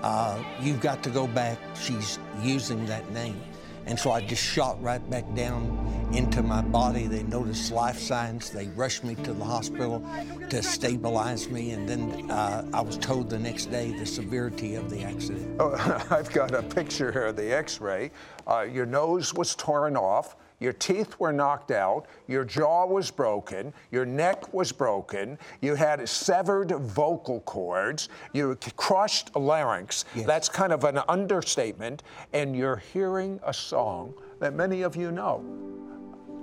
uh, 0.03 0.41
You've 0.62 0.82
got 0.82 1.03
to 1.03 1.10
go 1.10 1.27
back. 1.27 1.58
She's 1.75 2.20
using 2.41 2.86
that 2.88 3.10
name. 3.12 3.39
And 3.86 4.00
so 4.00 4.12
I 4.12 4.22
just 4.22 4.44
shot 4.44 4.79
right 4.84 5.08
back 5.10 5.25
down 5.34 6.12
into 6.13 6.44
my 6.44 6.62
body. 6.62 7.08
They 7.08 7.24
noticed 7.24 7.72
life 7.72 7.98
signs. 7.98 8.51
They 8.51 8.68
rushed 8.68 9.03
me 9.03 9.15
to 9.15 9.34
the 9.34 9.44
hospital 9.44 10.06
to 10.50 10.62
stabilize 10.62 11.50
me. 11.50 11.72
And 11.72 11.89
then 11.89 12.29
uh, 12.29 12.68
I 12.72 12.82
was 12.82 12.98
told 12.98 13.32
the 13.32 13.39
next 13.39 13.68
day 13.68 13.91
the 13.98 14.06
severity 14.06 14.75
of 14.75 14.91
the 14.91 15.01
accident. 15.01 15.60
Oh, 15.60 15.74
I've 16.12 16.32
got 16.32 16.53
a 16.53 16.62
picture 16.62 17.12
here 17.12 17.25
of 17.27 17.36
the 17.36 17.51
x 17.51 17.82
ray. 17.82 18.12
Uh, 18.46 18.62
your 18.62 18.86
nose 18.86 19.34
was 19.34 19.56
torn 19.56 19.98
off. 19.98 20.36
Your 20.60 20.74
teeth 20.74 21.20
were 21.20 21.32
knocked 21.32 21.72
out, 21.72 22.06
your 22.28 22.44
jaw 22.44 22.86
was 22.86 23.12
broken, 23.12 23.74
your 23.92 24.06
neck 24.06 24.54
was 24.54 24.72
broken, 24.72 25.38
you 25.62 25.75
had 25.75 26.08
severed 26.08 26.72
vocal 26.72 27.39
cords, 27.42 28.10
you 28.34 28.58
crushed 28.75 29.36
larynx. 29.36 30.06
Yes. 30.13 30.25
That's 30.25 30.50
kind 30.50 30.74
of 30.74 30.84
an 30.84 31.00
understatement, 31.08 32.04
and 32.34 32.56
you're 32.56 32.84
hearing 32.94 33.39
a 33.46 33.54
song 33.54 34.13
that 34.39 34.54
many 34.54 34.82
of 34.82 34.96
you 34.96 35.12
know. 35.12 35.44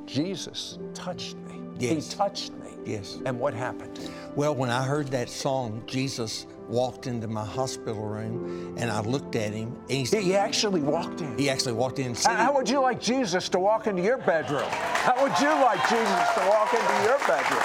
Jesus 0.07 0.79
touched 0.95 1.37
me. 1.37 1.61
Yes. 1.79 2.11
He 2.11 2.17
touched 2.17 2.53
me. 2.53 2.71
Yes. 2.87 3.19
And 3.27 3.39
what 3.39 3.53
happened? 3.53 3.99
Well, 4.37 4.55
when 4.55 4.69
I 4.69 4.85
heard 4.85 5.09
that 5.13 5.31
song, 5.31 5.83
Jesus 5.87 6.45
walked 6.69 7.07
into 7.07 7.27
my 7.27 7.45
hospital 7.45 8.03
room 8.05 8.77
and 8.77 8.91
I 8.91 9.01
looked 9.01 9.35
at 9.35 9.55
him 9.55 9.75
and 9.89 10.07
he, 10.07 10.21
He 10.21 10.35
actually 10.37 10.83
walked 10.83 11.23
in. 11.23 11.39
he 11.39 11.49
actually 11.49 11.73
walked 11.73 11.99
in 12.01 12.09
and 12.09 12.19
said, 12.19 12.37
How 12.37 12.53
would 12.55 12.69
you 12.69 12.81
like 12.81 13.01
Jesus 13.01 13.49
to 13.49 13.59
walk 13.59 13.87
into 13.87 14.03
your 14.03 14.19
bedroom? 14.19 14.69
How 14.69 15.15
would 15.23 15.33
you 15.41 15.49
like 15.49 15.81
Jesus 15.89 16.35
to 16.35 16.47
walk 16.51 16.75
into 16.75 17.03
your 17.03 17.19
bedroom? 17.27 17.63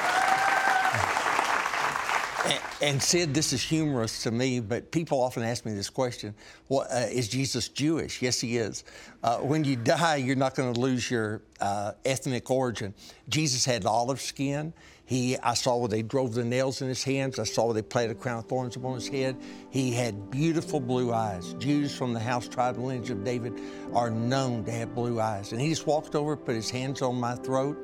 And, 2.45 2.59
and 2.81 3.03
Sid, 3.03 3.33
this 3.33 3.51
is 3.51 3.61
humorous 3.61 4.23
to 4.23 4.31
me, 4.31 4.61
but 4.61 4.91
people 4.91 5.21
often 5.21 5.43
ask 5.43 5.65
me 5.65 5.73
this 5.73 5.89
question: 5.89 6.33
well, 6.69 6.87
uh, 6.91 7.05
Is 7.11 7.27
Jesus 7.27 7.67
Jewish? 7.67 8.21
Yes, 8.21 8.39
he 8.39 8.57
is. 8.57 8.83
Uh, 9.21 9.39
when 9.39 9.63
you 9.63 9.75
die, 9.75 10.15
you're 10.15 10.35
not 10.37 10.55
going 10.55 10.73
to 10.73 10.79
lose 10.79 11.11
your 11.11 11.41
uh, 11.59 11.91
ethnic 12.05 12.49
origin. 12.49 12.93
Jesus 13.29 13.65
had 13.65 13.85
olive 13.85 14.21
skin. 14.21 14.73
He, 15.11 15.37
I 15.39 15.55
saw 15.55 15.75
where 15.75 15.89
they 15.89 16.03
drove 16.03 16.35
the 16.35 16.45
nails 16.45 16.81
in 16.81 16.87
his 16.87 17.03
hands. 17.03 17.37
I 17.37 17.43
saw 17.43 17.65
where 17.65 17.73
they 17.73 17.81
planted 17.81 18.15
a 18.15 18.15
crown 18.15 18.39
of 18.39 18.45
thorns 18.45 18.77
upon 18.77 18.95
his 18.95 19.09
head. 19.09 19.35
He 19.69 19.91
had 19.91 20.31
beautiful 20.31 20.79
blue 20.79 21.11
eyes. 21.11 21.53
Jews 21.55 21.93
from 21.93 22.13
the 22.13 22.19
house, 22.21 22.47
tribe, 22.47 22.77
and 22.77 22.85
lineage 22.87 23.09
of 23.09 23.25
David 23.25 23.59
are 23.93 24.09
known 24.09 24.63
to 24.63 24.71
have 24.71 24.95
blue 24.95 25.19
eyes. 25.19 25.51
And 25.51 25.59
he 25.59 25.67
just 25.67 25.85
walked 25.85 26.15
over, 26.15 26.37
put 26.37 26.55
his 26.55 26.69
hands 26.69 27.01
on 27.01 27.19
my 27.19 27.35
throat. 27.35 27.77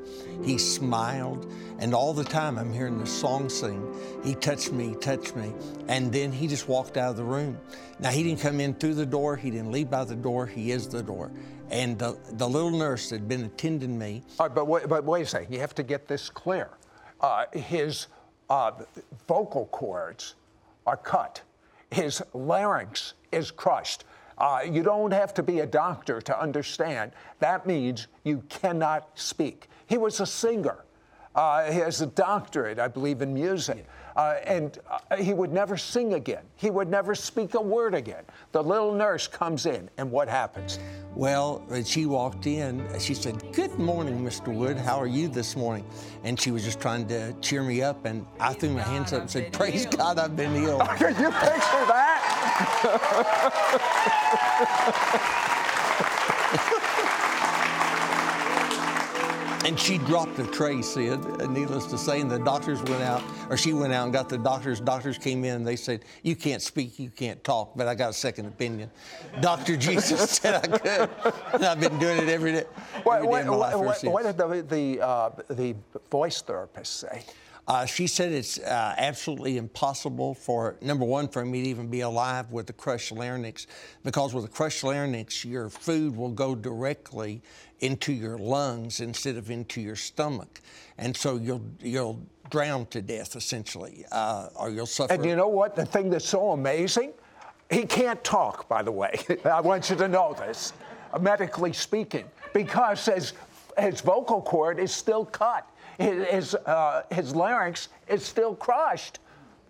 He 0.46 0.58
smiled, 0.58 1.52
and 1.80 1.94
all 1.94 2.14
the 2.14 2.24
time 2.24 2.58
I'm 2.58 2.72
hearing 2.72 2.98
the 2.98 3.06
song 3.06 3.50
sing. 3.50 3.86
He 4.24 4.34
touched 4.34 4.72
me, 4.72 4.96
touched 5.02 5.36
me, 5.36 5.54
and 5.90 6.14
then 6.14 6.32
he 6.32 6.48
just 6.48 6.70
walked 6.70 6.96
out 6.96 7.10
of 7.10 7.18
the 7.18 7.26
room. 7.26 7.58
Now 8.00 8.12
he 8.12 8.24
didn't 8.24 8.40
come 8.40 8.62
in 8.62 8.74
through 8.74 8.94
the 8.94 9.06
door. 9.06 9.36
He 9.36 9.52
didn't 9.52 9.74
leave 9.74 9.90
by 9.90 10.06
the 10.06 10.16
door. 10.16 10.46
He 10.46 10.72
is 10.72 10.88
the 10.88 11.04
door. 11.04 11.34
And 11.72 12.00
the, 12.00 12.18
the 12.32 12.48
little 12.48 12.72
nurse 12.72 13.10
that 13.10 13.18
had 13.18 13.28
been 13.28 13.44
attending 13.44 14.00
me, 14.00 14.24
All 14.40 14.46
right, 14.48 14.56
but 14.56 14.66
wait, 14.68 14.88
but 14.88 15.04
wait 15.04 15.24
a 15.24 15.26
second. 15.26 15.54
You 15.54 15.60
have 15.60 15.76
to 15.76 15.84
get 15.84 16.08
this 16.08 16.30
clear. 16.30 16.70
Uh, 17.22 17.46
his 17.54 18.08
uh, 18.50 18.72
vocal 19.28 19.66
cords 19.68 20.36
are 20.86 20.98
cut. 20.98 21.42
His 21.92 22.22
larynx 22.34 23.14
is 23.32 23.52
crushed. 23.52 24.04
Uh, 24.38 24.62
you 24.70 24.84
don't 24.84 25.12
have 25.12 25.34
to 25.34 25.44
be 25.44 25.60
a 25.62 25.66
doctor 25.66 26.22
to 26.22 26.40
understand. 26.40 27.12
That 27.40 27.66
means 27.66 28.08
you 28.24 28.44
cannot 28.50 29.10
speak. 29.16 29.68
He 29.88 29.98
was 29.98 30.20
a 30.20 30.26
singer. 30.26 30.84
Uh, 31.34 31.72
he 31.72 31.80
has 31.80 32.02
a 32.02 32.08
doctorate, 32.08 32.80
I 32.80 32.88
believe, 32.88 33.22
in 33.22 33.34
music. 33.34 33.86
Uh, 34.18 34.40
and 34.46 34.80
uh, 34.90 35.16
he 35.16 35.32
would 35.32 35.54
never 35.54 35.78
sing 35.78 36.16
again. 36.16 36.44
He 36.56 36.72
would 36.72 36.90
never 36.90 37.14
speak 37.14 37.54
a 37.54 37.62
word 37.62 37.94
again. 37.94 38.24
The 38.52 38.64
little 38.64 38.92
nurse 38.92 39.28
comes 39.28 39.68
in, 39.68 39.92
and 40.00 40.12
what 40.12 40.28
happens? 40.28 40.80
Well, 41.14 41.64
she 41.86 42.08
walked 42.08 42.48
in, 42.48 42.84
she 43.00 43.14
said, 43.14 43.54
Good 43.54 43.78
morning, 43.78 44.26
Mr. 44.26 44.52
Wood. 44.52 44.78
How 44.78 45.00
are 45.00 45.06
you 45.06 45.28
this 45.28 45.56
morning? 45.56 45.86
And 46.24 46.40
she 46.40 46.50
was 46.50 46.64
just 46.64 46.80
trying 46.80 47.08
to 47.10 47.34
cheer 47.42 47.62
me 47.62 47.84
up. 47.84 48.06
And 48.06 48.26
I 48.40 48.54
threw 48.54 48.72
my 48.72 48.82
hands 48.82 49.14
up 49.14 49.22
and 49.22 49.30
said, 49.30 49.54
Praise 49.54 49.86
God, 49.86 50.18
I've 50.18 50.36
been 50.36 50.56
healed. 50.56 50.82
Can 50.98 51.10
you 51.10 51.30
picture 51.30 51.86
that? 51.86 52.34
And 59.68 59.78
she 59.78 59.98
dropped 59.98 60.40
a 60.40 60.48
tray, 60.48 60.82
Sid, 60.82 61.20
needless 61.50 61.88
to 61.88 61.98
say, 61.98 62.22
and 62.22 62.32
the 62.32 62.40
doctors 62.40 62.82
went 62.84 63.04
out, 63.04 63.22
or 63.50 63.58
she 63.58 63.74
went 63.74 63.92
out 63.92 64.06
and 64.06 64.14
got 64.14 64.30
the 64.30 64.38
doctors. 64.38 64.80
Doctors 64.80 65.18
came 65.18 65.44
in 65.44 65.56
and 65.56 65.68
they 65.68 65.76
said, 65.76 66.06
You 66.24 66.38
can't 66.38 66.62
speak, 66.62 66.98
you 66.98 67.10
can't 67.10 67.44
talk, 67.44 67.74
but 67.76 67.86
I 67.86 67.94
got 67.94 68.12
a 68.12 68.14
second 68.14 68.46
opinion. 68.46 68.90
Dr. 69.42 69.76
Jesus 69.88 70.30
said 70.40 70.56
I 70.64 70.78
could, 70.78 71.10
and 71.54 71.66
I've 71.66 71.82
been 71.82 72.00
doing 72.00 72.18
it 72.18 72.30
every 72.30 72.54
day. 72.54 72.64
What, 73.04 73.18
every 73.18 73.28
day 73.28 73.44
my 73.44 73.56
life 73.58 73.76
what, 73.76 74.02
what, 74.04 74.14
what 74.14 74.38
did 74.38 74.38
the, 74.38 74.76
the, 74.76 75.06
uh, 75.06 75.32
the 75.50 75.76
voice 76.10 76.42
therapist 76.42 77.02
say? 77.02 77.26
Uh, 77.68 77.86
she 77.86 78.08
said 78.08 78.32
it's 78.32 78.60
uh, 78.60 78.96
absolutely 78.98 79.58
impossible 79.58 80.34
for, 80.34 80.78
number 80.82 81.04
one, 81.04 81.28
for 81.28 81.44
me 81.44 81.64
to 81.64 81.70
even 81.70 81.90
be 81.90 82.00
alive 82.00 82.50
with 82.50 82.70
a 82.70 82.74
crushed 82.74 83.12
larynx, 83.12 83.68
because 84.06 84.34
with 84.34 84.46
a 84.46 84.48
crushed 84.48 84.86
larynx, 84.86 85.44
your 85.44 85.70
food 85.70 86.16
will 86.16 86.32
go 86.32 86.56
directly 86.56 87.42
into 87.82 88.14
your 88.14 88.38
lungs 88.38 89.02
instead 89.02 89.36
of 89.36 89.52
into 89.52 89.82
your 89.82 89.98
stomach. 89.98 90.62
And 90.98 91.16
so 91.16 91.36
you'll, 91.36 91.62
you'll 91.82 92.22
drown 92.50 92.86
to 92.88 93.02
death, 93.02 93.36
essentially, 93.36 94.06
uh, 94.14 94.48
or 94.56 94.70
you'll 94.70 94.86
suffer. 94.86 95.14
And 95.14 95.26
you 95.26 95.36
know 95.36 95.50
what? 95.50 95.76
The 95.76 95.86
thing 95.86 96.10
that's 96.10 96.28
so 96.28 96.52
amazing, 96.52 97.12
he 97.70 97.84
can't 97.84 98.24
talk, 98.24 98.70
by 98.70 98.82
the 98.82 98.92
way. 98.92 99.20
I 99.46 99.60
want 99.60 99.90
you 99.90 99.98
to 99.98 100.08
know 100.08 100.34
this, 100.40 100.72
medically 101.20 101.74
speaking, 101.74 102.26
because 102.54 103.06
his, 103.06 103.34
his 103.78 104.00
vocal 104.00 104.42
cord 104.42 104.80
is 104.80 104.94
still 104.94 105.26
cut. 105.26 105.70
His, 105.98 106.54
uh, 106.54 107.04
his 107.12 107.36
larynx 107.36 107.90
is 108.08 108.24
still 108.24 108.56
crushed. 108.56 109.20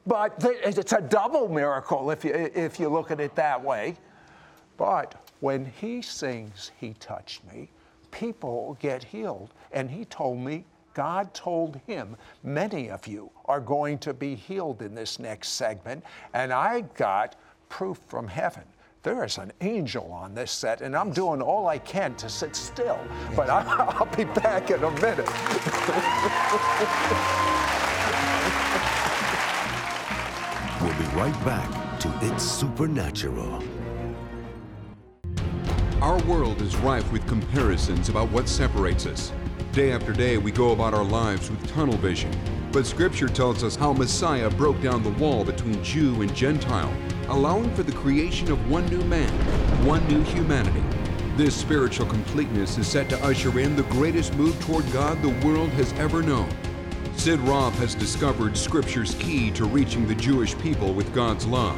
But 0.05 0.35
it's 0.41 0.93
a 0.93 1.01
double 1.01 1.49
miracle 1.49 2.11
if 2.11 2.23
you, 2.23 2.31
if 2.33 2.79
you 2.79 2.87
look 2.87 3.11
at 3.11 3.19
it 3.19 3.35
that 3.35 3.61
way. 3.61 3.97
But 4.77 5.15
when 5.41 5.65
he 5.65 6.01
sings, 6.01 6.71
He 6.79 6.93
Touched 6.93 7.43
Me, 7.51 7.69
people 8.11 8.77
get 8.79 9.03
healed. 9.03 9.53
And 9.71 9.89
he 9.89 10.05
told 10.05 10.39
me, 10.39 10.65
God 10.93 11.33
told 11.33 11.79
him, 11.85 12.15
many 12.43 12.89
of 12.89 13.05
you 13.05 13.29
are 13.45 13.59
going 13.59 13.99
to 13.99 14.13
be 14.13 14.33
healed 14.33 14.81
in 14.81 14.95
this 14.95 15.19
next 15.19 15.49
segment. 15.49 16.03
And 16.33 16.51
I 16.51 16.81
got 16.95 17.35
proof 17.69 17.99
from 18.07 18.27
heaven. 18.27 18.63
There 19.03 19.23
is 19.23 19.37
an 19.37 19.51
angel 19.61 20.11
on 20.11 20.33
this 20.33 20.51
set, 20.51 20.81
and 20.81 20.95
I'm 20.95 21.11
doing 21.11 21.41
all 21.41 21.67
I 21.67 21.77
can 21.77 22.15
to 22.15 22.29
sit 22.29 22.55
still. 22.55 22.99
But 23.35 23.49
I, 23.49 23.63
I'll 23.99 24.15
be 24.15 24.25
back 24.25 24.71
in 24.71 24.83
a 24.83 24.91
minute. 24.91 25.27
We'll 30.79 30.93
be 30.93 31.05
right 31.15 31.33
back 31.43 31.99
to 32.01 32.13
It's 32.21 32.43
Supernatural. 32.43 33.63
Our 36.01 36.21
world 36.25 36.61
is 36.61 36.75
rife 36.77 37.11
with 37.11 37.25
comparisons 37.27 38.09
about 38.09 38.29
what 38.29 38.47
separates 38.47 39.07
us. 39.07 39.33
Day 39.71 39.91
after 39.91 40.13
day, 40.13 40.37
we 40.37 40.51
go 40.51 40.73
about 40.73 40.93
our 40.93 41.03
lives 41.03 41.49
with 41.49 41.67
tunnel 41.67 41.97
vision. 41.97 42.31
But 42.71 42.85
Scripture 42.85 43.27
tells 43.27 43.63
us 43.63 43.75
how 43.75 43.91
Messiah 43.91 44.51
broke 44.51 44.79
down 44.81 45.01
the 45.01 45.09
wall 45.09 45.43
between 45.43 45.83
Jew 45.83 46.21
and 46.21 46.33
Gentile, 46.35 46.93
allowing 47.29 47.73
for 47.75 47.83
the 47.83 47.91
creation 47.91 48.51
of 48.51 48.69
one 48.69 48.85
new 48.87 49.01
man, 49.03 49.31
one 49.85 50.05
new 50.07 50.23
humanity. 50.23 50.83
This 51.35 51.55
spiritual 51.55 52.07
completeness 52.07 52.77
is 52.77 52.87
set 52.87 53.09
to 53.09 53.23
usher 53.23 53.59
in 53.59 53.75
the 53.75 53.83
greatest 53.83 54.33
move 54.35 54.59
toward 54.61 54.91
God 54.91 55.21
the 55.21 55.47
world 55.47 55.69
has 55.69 55.93
ever 55.93 56.23
known. 56.23 56.49
Sid 57.15 57.39
Roth 57.41 57.77
has 57.79 57.95
discovered 57.95 58.57
Scripture's 58.57 59.15
key 59.15 59.51
to 59.51 59.65
reaching 59.65 60.07
the 60.07 60.15
Jewish 60.15 60.57
people 60.59 60.93
with 60.93 61.13
God's 61.13 61.45
love. 61.45 61.77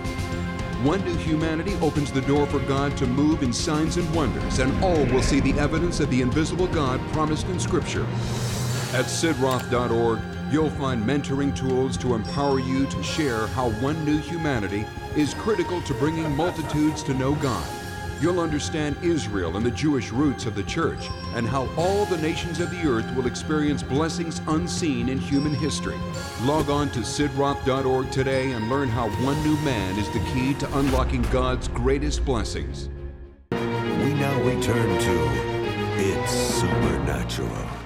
One 0.85 1.03
new 1.03 1.15
humanity 1.15 1.75
opens 1.81 2.11
the 2.11 2.21
door 2.21 2.45
for 2.45 2.59
God 2.59 2.95
to 2.97 3.05
move 3.05 3.43
in 3.43 3.51
signs 3.51 3.97
and 3.97 4.09
wonders, 4.15 4.59
and 4.59 4.71
all 4.83 5.05
will 5.07 5.21
see 5.21 5.41
the 5.41 5.59
evidence 5.59 5.99
of 5.99 6.09
the 6.09 6.21
invisible 6.21 6.67
God 6.67 7.01
promised 7.11 7.47
in 7.47 7.59
Scripture. 7.59 8.03
At 8.93 9.05
sidroth.org, 9.05 10.19
you'll 10.51 10.69
find 10.71 11.03
mentoring 11.03 11.55
tools 11.55 11.97
to 11.97 12.15
empower 12.15 12.59
you 12.59 12.85
to 12.87 13.03
share 13.03 13.47
how 13.47 13.69
one 13.71 14.03
new 14.03 14.17
humanity 14.17 14.85
is 15.15 15.33
critical 15.35 15.81
to 15.83 15.93
bringing 15.95 16.35
multitudes 16.35 17.03
to 17.03 17.13
know 17.13 17.35
God. 17.35 17.67
You'll 18.21 18.41
understand 18.41 18.97
Israel 19.01 19.55
and 19.55 19.65
the 19.65 19.71
Jewish 19.71 20.11
roots 20.11 20.45
of 20.45 20.53
the 20.53 20.63
church, 20.63 21.07
and 21.35 21.47
how 21.47 21.69
all 21.77 22.05
the 22.05 22.17
nations 22.17 22.59
of 22.59 22.69
the 22.69 22.85
earth 22.85 23.09
will 23.15 23.27
experience 23.27 23.81
blessings 23.81 24.41
unseen 24.47 25.07
in 25.07 25.17
human 25.17 25.53
history. 25.53 25.95
Log 26.41 26.69
on 26.69 26.89
to 26.91 26.99
sidroth.org 26.99 28.11
today 28.11 28.51
and 28.51 28.69
learn 28.69 28.89
how 28.89 29.09
one 29.23 29.41
new 29.43 29.55
man 29.61 29.97
is 29.97 30.09
the 30.09 30.19
key 30.33 30.53
to 30.55 30.77
unlocking 30.79 31.21
God's 31.23 31.69
greatest 31.69 32.25
blessings. 32.25 32.89
We 33.51 34.13
now 34.15 34.41
return 34.41 34.99
to 34.99 35.29
It's 35.97 36.31
Supernatural. 36.31 37.78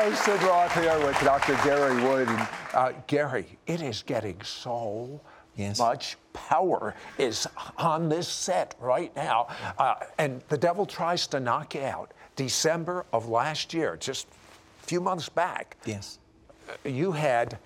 Hello, 0.00 0.14
Sid 0.14 0.42
Roth 0.44 0.72
here 0.72 0.98
with 1.06 1.20
Dr. 1.20 1.52
Gary 1.62 2.02
Wood. 2.02 2.26
And, 2.26 2.48
uh, 2.72 2.92
Gary, 3.06 3.58
it 3.66 3.82
is 3.82 4.02
getting 4.02 4.40
so 4.40 5.20
Yes. 5.56 5.78
much 5.78 6.16
power 6.32 6.94
is 7.18 7.46
on 7.76 8.08
this 8.08 8.26
set 8.26 8.74
right 8.80 9.14
now. 9.14 9.48
Uh, 9.76 9.96
and 10.16 10.40
the 10.48 10.56
devil 10.56 10.86
tries 10.86 11.26
to 11.26 11.38
knock 11.38 11.74
you 11.74 11.82
out. 11.82 12.14
December 12.34 13.04
of 13.12 13.28
last 13.28 13.74
year, 13.74 13.94
just 13.98 14.26
a 14.82 14.86
few 14.86 15.02
months 15.02 15.28
back, 15.28 15.76
yes. 15.84 16.18
you 16.82 17.12
had 17.12 17.58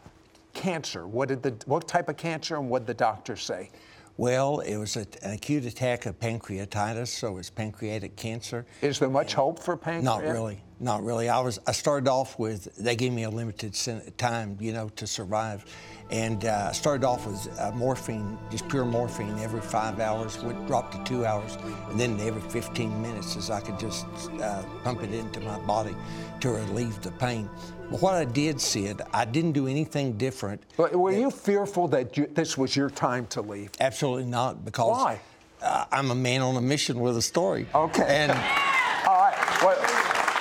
cancer. 0.54 1.06
What 1.06 1.28
did 1.28 1.40
the 1.40 1.54
what 1.66 1.86
type 1.86 2.08
of 2.08 2.16
cancer 2.16 2.56
and 2.56 2.68
what 2.68 2.80
did 2.80 2.88
the 2.88 2.94
doctor 2.94 3.36
say? 3.36 3.70
Well, 4.16 4.60
it 4.60 4.76
was 4.76 4.96
a, 4.96 5.06
an 5.22 5.32
acute 5.32 5.64
attack 5.64 6.06
of 6.06 6.18
pancreatitis, 6.20 7.08
so 7.08 7.28
it 7.28 7.34
was 7.34 7.50
pancreatic 7.50 8.14
cancer. 8.14 8.64
Is 8.80 9.00
there 9.00 9.08
much 9.08 9.34
hope 9.34 9.58
for 9.58 9.76
pancreas? 9.76 10.04
Not 10.04 10.22
really, 10.22 10.62
not 10.78 11.02
really. 11.02 11.28
I 11.28 11.40
was 11.40 11.58
I 11.66 11.72
started 11.72 12.08
off 12.08 12.38
with 12.38 12.76
they 12.76 12.94
gave 12.94 13.12
me 13.12 13.24
a 13.24 13.30
limited 13.30 13.74
time, 14.16 14.56
you 14.60 14.72
know, 14.72 14.88
to 14.90 15.06
survive, 15.08 15.64
and 16.10 16.44
uh, 16.44 16.68
I 16.68 16.72
started 16.72 17.04
off 17.04 17.26
with 17.26 17.58
uh, 17.58 17.72
morphine, 17.72 18.38
just 18.52 18.68
pure 18.68 18.84
morphine, 18.84 19.36
every 19.40 19.60
five 19.60 19.98
hours. 19.98 20.40
Went 20.44 20.64
dropped 20.68 20.92
to 20.92 21.02
two 21.02 21.26
hours, 21.26 21.58
and 21.88 21.98
then 21.98 22.20
every 22.20 22.42
15 22.42 23.02
minutes, 23.02 23.36
as 23.36 23.50
I 23.50 23.60
could 23.60 23.80
just 23.80 24.06
uh, 24.40 24.62
pump 24.84 25.02
it 25.02 25.12
into 25.12 25.40
my 25.40 25.58
body 25.60 25.96
to 26.38 26.50
relieve 26.50 27.02
the 27.02 27.10
pain. 27.10 27.50
What 27.90 28.14
I 28.14 28.24
did, 28.24 28.60
Sid, 28.60 29.02
I 29.12 29.24
didn't 29.24 29.52
do 29.52 29.68
anything 29.68 30.16
different. 30.18 30.62
But 30.76 30.94
were 30.96 31.12
you 31.12 31.30
fearful 31.30 31.86
that 31.88 32.16
you, 32.16 32.26
this 32.26 32.58
was 32.58 32.74
your 32.74 32.90
time 32.90 33.26
to 33.28 33.40
leave? 33.40 33.70
Absolutely 33.78 34.24
not, 34.24 34.64
because 34.64 34.90
Why? 34.90 35.20
Uh, 35.62 35.84
I'm 35.92 36.10
a 36.10 36.14
man 36.14 36.42
on 36.42 36.56
a 36.56 36.60
mission 36.60 36.98
with 37.00 37.16
a 37.16 37.22
story. 37.22 37.66
Okay. 37.74 38.04
And 38.06 38.32
All 39.06 39.20
right. 39.20 39.58
Well, 39.62 39.78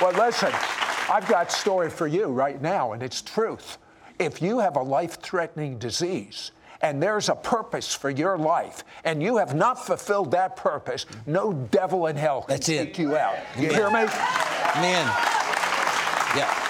well, 0.01 0.25
listen, 0.25 0.51
I've 1.09 1.27
got 1.27 1.47
a 1.47 1.51
story 1.51 1.89
for 1.89 2.07
you 2.07 2.27
right 2.27 2.61
now, 2.61 2.93
and 2.93 3.03
it's 3.03 3.21
truth. 3.21 3.77
If 4.19 4.41
you 4.41 4.59
have 4.59 4.75
a 4.75 4.81
life 4.81 5.21
threatening 5.21 5.77
disease, 5.77 6.51
and 6.81 7.01
there's 7.01 7.29
a 7.29 7.35
purpose 7.35 7.93
for 7.93 8.09
your 8.09 8.37
life, 8.37 8.83
and 9.05 9.21
you 9.21 9.37
have 9.37 9.53
not 9.55 9.85
fulfilled 9.85 10.31
that 10.31 10.55
purpose, 10.55 11.05
no 11.25 11.53
devil 11.53 12.07
in 12.07 12.15
hell 12.15 12.41
can 12.41 12.55
That's 12.55 12.67
it. 12.69 12.85
take 12.85 12.99
you 12.99 13.15
out. 13.15 13.35
You 13.57 13.67
Amen. 13.69 13.75
hear 13.75 13.87
me? 13.87 14.05
Man, 14.81 15.05
yeah. 16.35 16.62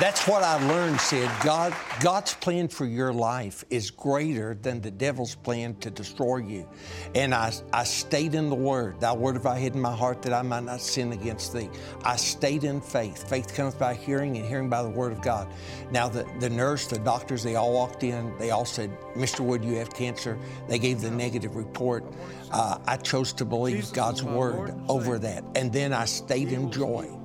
That's 0.00 0.26
what 0.26 0.42
I 0.42 0.56
learned, 0.66 0.98
Sid. 0.98 1.28
God, 1.44 1.74
God's 2.00 2.32
plan 2.32 2.68
for 2.68 2.86
your 2.86 3.12
life 3.12 3.66
is 3.68 3.90
greater 3.90 4.54
than 4.54 4.80
the 4.80 4.90
devil's 4.90 5.34
plan 5.34 5.74
to 5.80 5.90
destroy 5.90 6.38
you. 6.38 6.66
And 7.14 7.34
I, 7.34 7.52
I 7.70 7.84
stayed 7.84 8.34
in 8.34 8.48
the 8.48 8.56
Word. 8.56 8.98
Thy 8.98 9.12
Word 9.12 9.34
have 9.34 9.44
I 9.44 9.58
hid 9.58 9.74
in 9.74 9.80
my 9.82 9.94
heart 9.94 10.22
that 10.22 10.32
I 10.32 10.40
might 10.40 10.64
not 10.64 10.80
sin 10.80 11.12
against 11.12 11.52
thee. 11.52 11.68
I 12.02 12.16
stayed 12.16 12.64
in 12.64 12.80
faith. 12.80 13.28
Faith 13.28 13.54
cometh 13.54 13.78
by 13.78 13.92
hearing, 13.92 14.38
and 14.38 14.46
hearing 14.46 14.70
by 14.70 14.82
the 14.82 14.88
Word 14.88 15.12
of 15.12 15.20
God. 15.20 15.52
Now, 15.90 16.08
the, 16.08 16.26
the 16.38 16.48
nurse, 16.48 16.86
the 16.86 16.98
doctors, 16.98 17.42
they 17.42 17.56
all 17.56 17.74
walked 17.74 18.02
in. 18.02 18.34
They 18.38 18.52
all 18.52 18.64
said, 18.64 18.90
Mr. 19.14 19.40
Wood, 19.40 19.62
you 19.62 19.74
have 19.74 19.92
cancer. 19.92 20.38
They 20.66 20.78
gave 20.78 21.02
the 21.02 21.10
negative 21.10 21.56
report. 21.56 22.06
Uh, 22.50 22.78
I 22.86 22.96
chose 22.96 23.34
to 23.34 23.44
believe 23.44 23.92
God's 23.92 24.22
Word 24.22 24.74
over 24.88 25.18
that. 25.18 25.44
And 25.56 25.70
then 25.70 25.92
I 25.92 26.06
stayed 26.06 26.52
in 26.52 26.72
joy. 26.72 27.19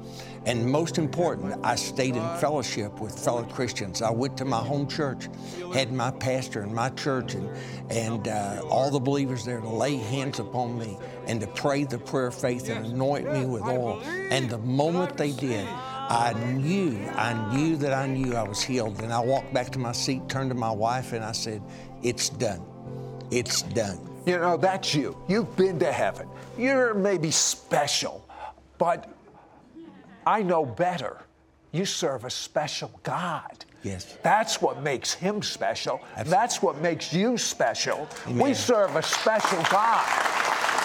And 0.45 0.63
most 0.63 0.99
important, 0.99 1.55
I 1.63 1.75
stayed 1.75 2.15
in 2.15 2.37
fellowship 2.37 2.99
with 2.99 3.17
fellow 3.17 3.43
Christians. 3.43 4.03
I 4.03 4.11
went 4.11 4.37
to 4.37 4.45
my 4.45 4.59
home 4.59 4.87
church, 4.87 5.27
had 5.73 5.91
my 5.91 6.11
pastor 6.11 6.61
in 6.61 6.73
my 6.73 6.89
church, 6.89 7.33
and, 7.33 7.49
and 7.89 8.27
uh, 8.27 8.61
all 8.69 8.91
the 8.91 8.99
believers 8.99 9.43
there 9.43 9.59
to 9.59 9.67
lay 9.67 9.95
hands 9.95 10.39
upon 10.39 10.77
me 10.77 10.99
and 11.25 11.41
to 11.41 11.47
pray 11.47 11.83
the 11.83 11.97
prayer 11.97 12.27
of 12.27 12.35
faith 12.35 12.69
and 12.69 12.85
anoint 12.85 13.31
me 13.33 13.45
with 13.45 13.63
oil. 13.63 14.01
And 14.29 14.47
the 14.47 14.59
moment 14.59 15.17
they 15.17 15.31
did, 15.31 15.67
I 15.67 16.33
knew, 16.53 17.03
I 17.15 17.55
knew 17.55 17.75
that 17.77 17.93
I 17.93 18.05
knew 18.05 18.35
I 18.35 18.43
was 18.43 18.61
healed. 18.61 19.01
And 19.01 19.11
I 19.11 19.19
walked 19.19 19.51
back 19.51 19.71
to 19.71 19.79
my 19.79 19.93
seat, 19.93 20.29
turned 20.29 20.51
to 20.51 20.55
my 20.55 20.71
wife, 20.71 21.13
and 21.13 21.25
I 21.25 21.31
said, 21.31 21.63
It's 22.03 22.29
done. 22.29 22.61
It's 23.31 23.63
done. 23.63 23.99
You 24.27 24.37
know, 24.37 24.57
that's 24.57 24.93
you. 24.93 25.17
You've 25.27 25.55
been 25.55 25.79
to 25.79 25.91
heaven. 25.91 26.27
You're 26.57 26.93
maybe 26.93 27.31
special, 27.31 28.27
but 28.77 29.09
I 30.25 30.41
know 30.41 30.65
better. 30.65 31.17
You 31.71 31.85
serve 31.85 32.25
a 32.25 32.29
special 32.29 32.91
God. 33.03 33.65
Yes. 33.83 34.17
That's 34.23 34.61
what 34.61 34.81
makes 34.81 35.13
him 35.13 35.41
special. 35.43 36.01
Absolutely. 36.11 36.31
That's 36.31 36.61
what 36.61 36.81
makes 36.81 37.13
you 37.13 37.37
special. 37.37 38.07
We 38.31 38.53
serve 38.53 38.95
a 38.95 39.03
special 39.03 39.61
God. 39.69 40.07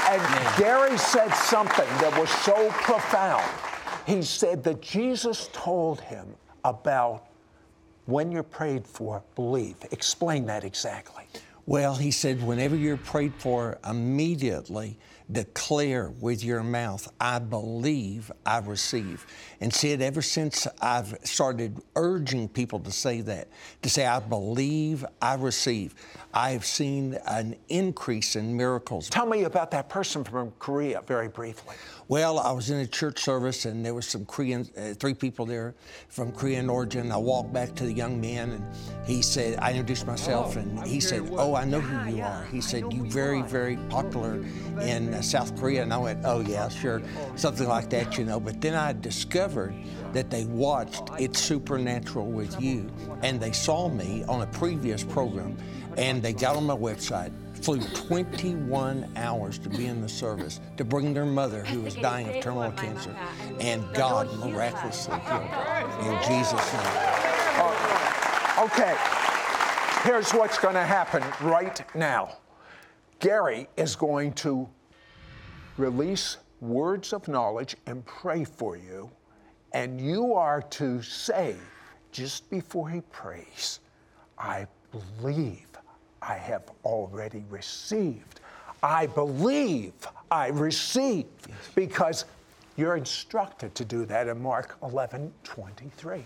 And 0.08 0.58
Gary 0.58 0.98
said 0.98 1.30
something 1.30 1.86
that 2.00 2.18
was 2.18 2.28
so 2.28 2.68
profound. 2.70 3.48
He 4.06 4.22
said 4.22 4.64
that 4.64 4.82
Jesus 4.82 5.48
told 5.52 6.00
him 6.00 6.26
about 6.64 7.26
when 8.06 8.32
you're 8.32 8.42
prayed 8.42 8.84
for, 8.86 9.22
believe. 9.36 9.76
Explain 9.92 10.46
that 10.46 10.64
exactly. 10.64 11.24
Well, 11.66 11.94
he 11.94 12.10
said, 12.10 12.42
whenever 12.42 12.74
you're 12.74 12.96
prayed 12.96 13.34
for, 13.38 13.78
immediately 13.88 14.98
declare 15.32 16.10
with 16.20 16.44
your 16.44 16.62
mouth, 16.62 17.12
I 17.20 17.38
believe 17.38 18.30
I 18.44 18.58
receive. 18.58 19.26
And 19.60 19.72
said, 19.72 20.00
ever 20.00 20.22
since 20.22 20.66
I've 20.80 21.16
started 21.22 21.80
urging 21.96 22.48
people 22.48 22.80
to 22.80 22.90
say 22.90 23.20
that, 23.22 23.48
to 23.82 23.90
say, 23.90 24.06
I 24.06 24.20
believe 24.20 25.04
I 25.20 25.34
receive, 25.34 25.94
I've 26.32 26.64
seen 26.64 27.18
an 27.26 27.56
increase 27.68 28.36
in 28.36 28.56
miracles. 28.56 29.08
Tell 29.10 29.26
me 29.26 29.44
about 29.44 29.70
that 29.72 29.88
person 29.88 30.24
from 30.24 30.52
Korea 30.58 31.02
very 31.06 31.28
briefly. 31.28 31.76
Well, 32.10 32.40
I 32.40 32.50
was 32.50 32.70
in 32.70 32.80
a 32.80 32.88
church 32.88 33.20
service 33.20 33.66
and 33.66 33.86
there 33.86 33.94
was 33.94 34.04
some 34.04 34.26
Korean, 34.26 34.68
uh, 34.76 34.94
three 34.94 35.14
people 35.14 35.46
there 35.46 35.76
from 36.08 36.32
Korean 36.32 36.68
origin. 36.68 37.12
I 37.12 37.16
walked 37.16 37.52
back 37.52 37.76
to 37.76 37.84
the 37.84 37.92
young 37.92 38.20
man 38.20 38.50
and 38.50 38.64
he 39.06 39.22
said, 39.22 39.60
I 39.60 39.70
introduced 39.70 40.08
myself 40.08 40.56
and 40.56 40.84
he 40.84 40.98
said, 40.98 41.28
Oh, 41.30 41.54
I 41.54 41.64
know 41.64 41.78
who 41.78 42.16
you 42.16 42.24
are. 42.24 42.44
He 42.46 42.60
said, 42.62 42.92
You 42.92 43.08
very, 43.08 43.42
very 43.42 43.76
popular 43.88 44.44
in 44.82 45.14
uh, 45.14 45.22
South 45.22 45.56
Korea. 45.56 45.84
And 45.84 45.94
I 45.94 45.98
went, 45.98 46.24
Oh, 46.24 46.40
yeah, 46.40 46.68
sure. 46.68 47.00
Something 47.36 47.68
like 47.68 47.90
that, 47.90 48.18
you 48.18 48.24
know. 48.24 48.40
But 48.40 48.60
then 48.60 48.74
I 48.74 48.92
discovered 48.92 49.72
that 50.12 50.30
they 50.30 50.46
watched 50.46 51.10
It's 51.16 51.38
Supernatural 51.40 52.26
with 52.26 52.60
you 52.60 52.90
and 53.22 53.38
they 53.40 53.52
saw 53.52 53.88
me 53.88 54.24
on 54.24 54.42
a 54.42 54.48
previous 54.48 55.04
program 55.04 55.56
and 55.96 56.20
they 56.24 56.32
got 56.32 56.56
on 56.56 56.66
my 56.66 56.74
website 56.74 57.32
flew 57.62 57.80
21 57.80 59.10
hours 59.16 59.58
to 59.58 59.68
be 59.68 59.86
in 59.86 60.00
the 60.00 60.08
service 60.08 60.60
to 60.76 60.84
bring 60.84 61.12
their 61.12 61.26
mother, 61.26 61.64
who 61.64 61.80
was 61.80 61.94
dying 61.94 62.28
of 62.28 62.42
terminal 62.42 62.72
cancer, 62.72 63.14
and 63.60 63.84
God 63.94 64.32
miraculously 64.38 65.18
healed 65.20 65.42
her. 65.42 66.00
In 66.00 66.18
Jesus' 66.28 66.72
name. 66.72 66.82
Uh, 67.56 68.64
okay, 68.64 68.96
here's 70.02 70.32
what's 70.32 70.58
going 70.58 70.74
to 70.74 70.84
happen 70.84 71.22
right 71.42 71.82
now 71.94 72.36
Gary 73.18 73.68
is 73.76 73.94
going 73.94 74.32
to 74.32 74.66
release 75.76 76.38
words 76.60 77.12
of 77.12 77.28
knowledge 77.28 77.76
and 77.86 78.04
pray 78.06 78.44
for 78.44 78.76
you, 78.76 79.10
and 79.72 80.00
you 80.00 80.32
are 80.34 80.62
to 80.62 81.02
say, 81.02 81.56
just 82.12 82.48
before 82.50 82.88
he 82.88 83.02
prays, 83.12 83.80
I 84.38 84.66
believe 84.90 85.69
I 86.22 86.34
have 86.34 86.70
already 86.84 87.44
received. 87.48 88.40
I 88.82 89.06
believe 89.06 89.92
I 90.30 90.48
receive 90.48 91.26
because 91.74 92.24
you're 92.76 92.96
instructed 92.96 93.74
to 93.74 93.84
do 93.84 94.04
that 94.06 94.28
in 94.28 94.40
Mark 94.40 94.76
11 94.82 95.32
23 95.44 96.24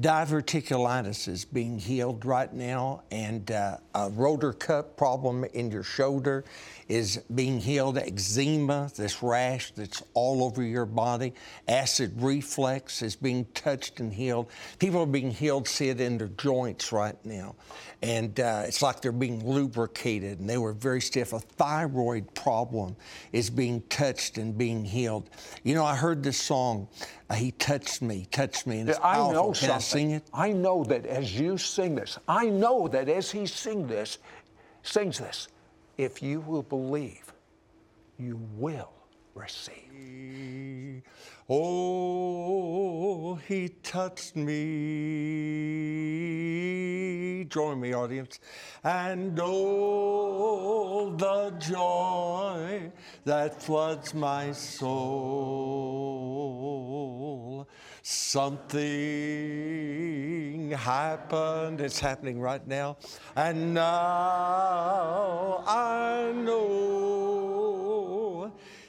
diverticulitis 0.00 1.26
is 1.26 1.44
being 1.44 1.78
healed 1.78 2.24
right 2.24 2.52
now, 2.52 3.02
and 3.10 3.50
uh, 3.50 3.78
a 3.94 4.10
rotor 4.10 4.52
cuff 4.52 4.96
problem 4.96 5.44
in 5.54 5.70
your 5.70 5.82
shoulder 5.82 6.44
is 6.88 7.22
being 7.34 7.58
healed. 7.58 7.96
Eczema, 7.96 8.90
this 8.94 9.22
rash 9.22 9.72
that's 9.72 10.02
all 10.12 10.44
over 10.44 10.62
your 10.62 10.84
body, 10.86 11.32
acid 11.66 12.12
reflux 12.20 13.00
is 13.00 13.16
being 13.16 13.46
touched 13.54 13.98
and 14.00 14.12
healed. 14.12 14.48
People 14.78 15.00
are 15.00 15.06
being 15.06 15.30
healed, 15.30 15.66
see 15.66 15.88
it 15.88 16.00
in 16.00 16.18
their 16.18 16.28
joints 16.28 16.92
right 16.92 17.16
now, 17.24 17.54
and 18.02 18.38
uh, 18.38 18.64
it's 18.66 18.82
like 18.82 19.00
they're 19.00 19.12
being 19.12 19.44
lubricated, 19.48 20.40
and 20.40 20.48
they 20.48 20.58
were 20.58 20.74
very 20.74 21.00
stiff. 21.00 21.32
A 21.32 21.40
thyroid 21.40 22.34
problem 22.34 22.96
is 23.32 23.48
being 23.48 23.80
touched 23.88 24.36
and 24.36 24.56
being 24.56 24.84
healed. 24.84 25.30
You 25.64 25.74
know, 25.74 25.84
I 25.84 25.96
heard 25.96 26.22
this 26.22 26.38
song. 26.38 26.88
Uh, 27.28 27.34
he 27.34 27.50
touched 27.52 28.02
me, 28.02 28.26
touched 28.30 28.68
me, 28.68 28.80
and 28.80 28.88
it's 28.90 28.98
I 29.00 29.14
powerful. 29.14 29.32
Know 29.76 29.80
Can 29.80 29.82
something. 29.82 30.06
I 30.06 30.10
sing 30.10 30.10
it? 30.12 30.24
I 30.32 30.52
know 30.52 30.84
that 30.84 31.06
as 31.06 31.38
you 31.38 31.58
sing 31.58 31.94
this, 31.94 32.18
I 32.28 32.46
know 32.46 32.88
that 32.88 33.08
as 33.08 33.30
he 33.30 33.46
sing 33.46 33.86
this, 33.86 34.18
sings 34.82 35.18
this, 35.18 35.48
if 35.96 36.22
you 36.22 36.40
will 36.40 36.62
believe, 36.62 37.32
you 38.18 38.40
will 38.56 38.92
receive. 39.34 41.02
Oh, 41.48 43.36
he 43.46 43.68
touched 43.68 44.34
me. 44.34 44.56
Join 47.48 47.80
me, 47.80 47.94
audience. 47.94 48.40
And 48.82 49.38
oh, 49.40 51.14
the 51.16 51.50
joy 51.60 52.90
that 53.24 53.62
floods 53.62 54.12
my 54.14 54.50
soul. 54.52 54.96
Something 58.08 58.70
happened. 60.70 61.80
It's 61.80 61.98
happening 61.98 62.38
right 62.38 62.64
now. 62.64 62.98
And 63.34 63.74
now 63.74 65.64
I 65.66 66.30
know 66.30 67.32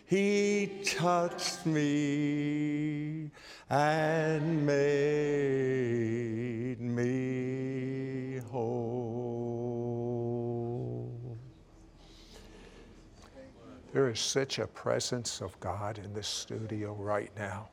he 0.06 0.84
touched 0.86 1.66
me 1.66 3.32
and 3.72 4.64
made 4.68 4.78
me 6.80 8.38
whole. 8.52 8.78
There 13.94 14.12
is 14.12 14.20
such 14.20 14.60
a 14.60 14.68
presence 14.68 15.42
of 15.42 15.60
God 15.60 15.98
in 15.98 16.14
this 16.14 16.28
studio 16.28 16.94
right 16.94 17.32
now. 17.36 17.70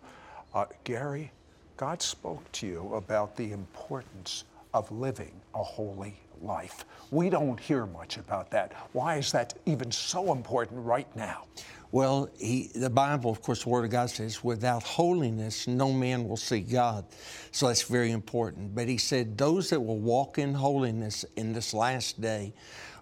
Uh, 0.54 0.66
Gary, 0.84 1.32
God 1.76 2.00
spoke 2.00 2.50
to 2.52 2.66
you 2.66 2.94
about 2.94 3.36
the 3.36 3.50
importance 3.50 4.44
of 4.72 4.90
living 4.92 5.32
a 5.54 5.62
holy 5.62 6.14
life. 6.40 6.84
We 7.10 7.28
don't 7.28 7.58
hear 7.58 7.86
much 7.86 8.18
about 8.18 8.50
that. 8.52 8.72
Why 8.92 9.16
is 9.16 9.32
that 9.32 9.54
even 9.66 9.90
so 9.90 10.32
important 10.32 10.84
right 10.84 11.08
now? 11.16 11.46
Well, 11.90 12.28
he, 12.38 12.70
the 12.74 12.90
Bible, 12.90 13.30
of 13.30 13.42
course, 13.42 13.64
the 13.64 13.68
Word 13.68 13.84
of 13.84 13.90
God 13.90 14.10
says, 14.10 14.44
without 14.44 14.82
holiness, 14.84 15.66
no 15.66 15.92
man 15.92 16.28
will 16.28 16.36
see 16.36 16.60
God. 16.60 17.04
So 17.52 17.68
that's 17.68 17.82
very 17.82 18.12
important. 18.12 18.74
But 18.74 18.88
he 18.88 18.98
said, 18.98 19.36
those 19.38 19.70
that 19.70 19.80
will 19.80 19.98
walk 19.98 20.38
in 20.38 20.54
holiness 20.54 21.24
in 21.36 21.52
this 21.52 21.74
last 21.74 22.20
day 22.20 22.52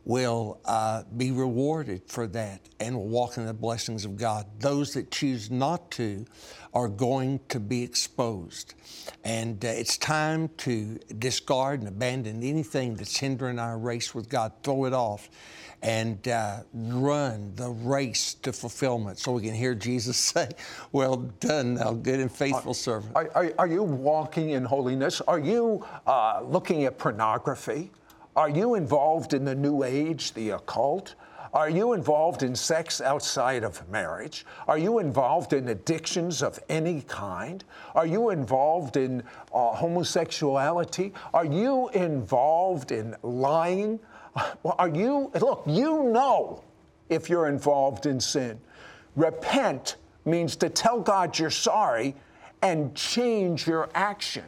will 0.05 0.61
uh, 0.65 1.05
be 1.17 1.31
rewarded 1.31 2.03
for 2.07 2.27
that 2.27 2.61
and 2.81 2.97
will 2.97 3.09
walk 3.09 3.37
in 3.37 3.47
the 3.47 3.55
blessings 3.55 4.05
of 4.05 4.17
God. 4.17 4.47
Those 4.59 4.95
that 4.95 5.11
choose 5.11 5.51
not 5.51 5.91
to 5.93 6.27
are 6.75 6.89
going 6.89 7.41
to 7.49 7.61
be 7.61 7.83
exposed. 7.83 8.75
And 9.25 9.65
uh, 9.65 9.69
it's 9.69 9.99
time 9.99 10.49
to 10.59 10.99
discard 11.19 11.81
and 11.81 11.89
abandon 11.89 12.43
anything 12.43 12.95
that's 12.95 13.17
hindering 13.17 13.59
our 13.59 13.79
race 13.79 14.15
with 14.15 14.29
God, 14.29 14.53
throw 14.63 14.87
it 14.87 14.93
off. 14.93 15.29
And 15.85 16.29
uh, 16.29 16.61
run 16.73 17.57
the 17.57 17.69
race 17.69 18.35
to 18.35 18.53
fulfillment 18.53 19.19
so 19.19 19.33
we 19.33 19.43
can 19.43 19.53
hear 19.53 19.75
Jesus 19.75 20.17
say, 20.33 20.51
Well 20.93 21.17
done, 21.17 21.75
thou 21.75 21.95
good 21.95 22.21
and 22.21 22.31
faithful 22.31 22.73
servant. 22.73 23.17
Are, 23.17 23.29
are, 23.35 23.53
are 23.59 23.67
you 23.67 23.83
walking 23.83 24.51
in 24.51 24.65
holiness? 24.65 25.21
Are 25.23 25.41
you 25.41 25.85
uh, 26.07 26.43
looking 26.45 26.85
at 26.85 26.99
pornography? 26.99 27.91
Are 28.35 28.49
you 28.49 28.75
involved 28.75 29.35
in 29.35 29.45
the 29.45 29.55
New 29.55 29.83
Age, 29.83 30.33
the 30.33 30.51
occult? 30.51 31.15
Are 31.53 31.69
you 31.69 31.93
involved 31.93 32.43
in 32.43 32.57
sex 32.57 33.03
outside 33.03 33.63
of 33.63 33.87
marriage? 33.91 34.47
Are 34.67 34.79
you 34.79 35.01
involved 35.01 35.53
in 35.53 35.69
addictions 35.69 36.43
of 36.43 36.59
any 36.71 37.03
kind? 37.03 37.63
Are 37.95 38.07
you 38.07 38.31
involved 38.31 38.97
in 38.97 39.23
uh, 39.53 39.73
homosexuality? 39.73 41.13
Are 41.35 41.45
you 41.45 41.91
involved 41.91 42.91
in 42.91 43.15
lying? 43.23 44.01
Are 44.65 44.89
you, 44.89 45.31
look, 45.35 45.63
you 45.67 46.05
know 46.05 46.65
if 47.11 47.29
you're 47.29 47.49
involved 47.49 48.07
in 48.07 48.19
sin. 48.19 48.59
Repent 49.15 49.97
means 50.25 50.57
to 50.57 50.71
tell 50.71 51.01
God 51.01 51.39
you're 51.39 51.51
sorry 51.51 52.15
and 52.63 52.95
change 52.95 53.67
your 53.67 53.91
action 53.95 54.45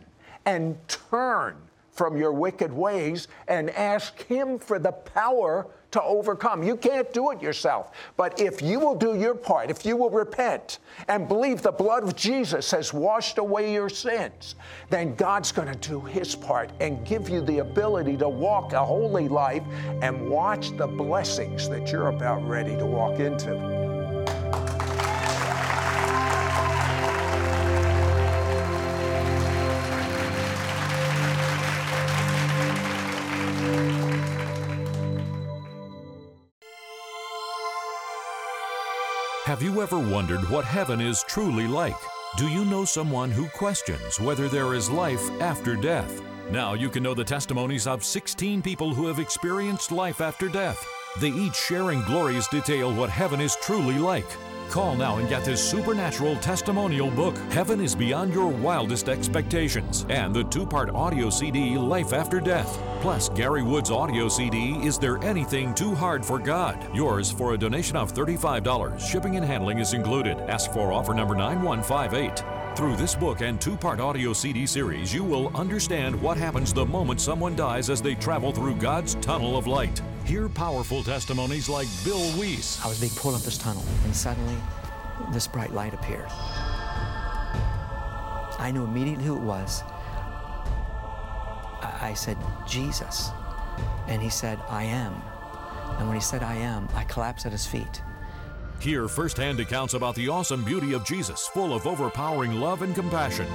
and 0.47 0.77
turn 0.89 1.57
from 1.95 2.17
your 2.17 2.33
wicked 2.33 2.73
ways 2.73 3.29
and 3.49 3.71
ask 3.71 4.21
Him 4.25 4.59
for 4.59 4.79
the 4.79 4.93
power 4.93 5.67
to 5.93 6.03
overcome. 6.03 6.65
You 6.65 6.77
can't 6.77 7.11
do 7.13 7.31
it 7.31 7.41
yourself. 7.41 7.93
But 8.17 8.41
if 8.41 8.61
you 8.61 8.81
will 8.81 8.97
do 8.97 9.17
your 9.17 9.35
part, 9.35 9.71
if 9.71 9.87
you 9.87 9.97
will 9.97 10.11
repent 10.11 10.81
and 11.07 11.29
believe 11.29 11.63
the 11.63 11.71
blood 11.71 12.03
of 12.03 12.17
Jesus 12.17 12.73
has 12.73 12.93
washed 12.93 13.39
away 13.39 13.73
your 13.73 13.89
sins, 13.89 14.57
then 14.91 15.15
God's 15.15 15.53
going 15.53 15.69
to 15.73 15.89
do 15.89 16.01
His 16.01 16.35
part 16.35 16.71
and 16.81 17.07
give 17.07 17.29
you 17.29 17.41
the 17.41 17.59
ability 17.59 18.17
to 18.19 18.29
walk 18.29 18.73
a 18.73 18.85
holy 18.85 19.29
life 19.29 19.63
and 20.03 20.29
watch 20.29 20.77
the 20.77 20.87
blessings 20.87 21.69
that 21.69 21.93
you're 21.93 22.09
about 22.09 22.47
ready 22.49 22.77
to 22.77 22.87
walk 22.87 23.21
into. 23.21 23.74
Have 39.55 39.63
you 39.63 39.83
ever 39.83 40.01
wondered 40.01 40.51
what 40.51 40.65
heaven 40.65 41.01
is 41.01 41.23
truly 41.29 41.69
like? 41.69 41.95
Do 42.37 42.49
you 42.49 42.65
know 42.65 42.85
someone 42.85 43.31
who 43.31 43.47
questions 43.51 44.19
whether 44.19 44.49
there 44.49 44.75
is 44.75 44.91
life 44.91 45.31
after 45.41 45.77
death? 45.77 46.21
Now 46.51 46.75
you 46.75 46.91
can 46.91 47.05
know 47.05 47.15
the 47.15 47.23
testimonies 47.23 47.87
of 47.87 48.03
16 48.03 48.63
people 48.63 48.93
who 48.93 49.07
have 49.07 49.21
experienced 49.21 49.93
life 49.93 50.21
after 50.21 50.49
death. 50.49 50.85
They 51.21 51.29
each 51.29 51.55
share 51.55 51.93
in 51.93 52.03
glorious 52.03 52.49
detail 52.49 52.93
what 52.93 53.11
heaven 53.11 53.41
is 53.41 53.57
truly 53.57 53.99
like. 53.99 54.27
Call 54.69 54.97
now 54.97 55.19
and 55.19 55.29
get 55.29 55.45
this 55.45 55.63
supernatural 55.63 56.37
testimonial 56.37 57.11
book, 57.11 57.37
Heaven 57.53 57.81
is 57.81 57.95
Beyond 57.95 58.33
Your 58.35 58.49
Wildest 58.49 59.09
Expectations, 59.09 60.05
and 60.09 60.35
the 60.35 60.45
two 60.45 60.67
part 60.67 60.91
audio 60.91 61.31
CD, 61.31 61.77
Life 61.77 62.13
After 62.13 62.41
Death. 62.41 62.81
Plus, 63.01 63.29
Gary 63.29 63.63
Wood's 63.63 63.91
audio 63.91 64.29
CD, 64.29 64.73
Is 64.83 64.99
There 64.99 65.23
Anything 65.23 65.75
Too 65.75 65.95
Hard 65.95 66.25
for 66.25 66.39
God? 66.39 66.89
Yours 66.95 67.31
for 67.31 67.55
a 67.55 67.59
donation 67.59 67.97
of 67.97 68.13
$35. 68.13 68.99
Shipping 68.99 69.37
and 69.37 69.45
handling 69.45 69.79
is 69.79 69.93
included. 69.93 70.39
Ask 70.41 70.73
for 70.73 70.93
offer 70.93 71.15
number 71.15 71.37
9158. 71.37 72.54
Through 72.75 72.97
this 72.97 73.15
book 73.15 73.41
and 73.41 73.61
two 73.61 73.77
part 73.77 74.01
audio 74.01 74.33
CD 74.33 74.67
series, 74.67 75.15
you 75.15 75.23
will 75.23 75.57
understand 75.57 76.21
what 76.21 76.37
happens 76.37 76.73
the 76.73 76.85
moment 76.85 77.21
someone 77.21 77.55
dies 77.55 77.89
as 77.89 78.03
they 78.03 78.17
travel 78.17 78.51
through 78.51 78.75
God's 78.75 79.15
tunnel 79.17 79.57
of 79.57 79.69
light. 79.69 80.03
Hear 80.25 80.49
powerful 80.49 81.05
testimonies 81.05 81.69
like 81.69 81.87
Bill 82.05 82.37
Wiese. 82.37 82.85
I 82.85 82.89
was 82.89 82.99
being 82.99 83.13
pulled 83.13 83.37
up 83.37 83.43
this 83.43 83.59
tunnel, 83.59 83.85
and 84.03 84.15
suddenly 84.15 84.57
this 85.33 85.47
bright 85.47 85.73
light 85.73 85.95
appeared. 85.95 86.27
I 88.59 88.73
knew 88.75 88.83
immediately 88.83 89.25
who 89.25 89.37
it 89.37 89.43
was. 89.43 89.85
I, 91.81 92.09
I 92.11 92.15
said, 92.15 92.37
Jesus. 92.67 93.31
And 94.09 94.21
he 94.21 94.31
said, 94.31 94.59
I 94.69 94.83
am. 94.83 95.23
And 95.99 96.09
when 96.09 96.17
he 96.17 96.23
said, 96.23 96.43
I 96.43 96.57
am, 96.57 96.89
I 96.97 97.05
collapsed 97.05 97.47
at 97.47 97.53
his 97.53 97.67
feet. 97.67 98.03
Hear 98.85 99.09
firsthand 99.09 99.61
accounts 99.61 99.95
about 99.95 100.15
the 100.15 100.29
awesome 100.29 100.63
beauty 100.63 100.93
of 100.93 101.07
Jesus, 101.07 101.47
full 101.47 101.73
of 101.73 101.87
overpowering 101.87 102.61
love 102.61 102.83
and 102.83 102.95
compassion. 102.95 103.47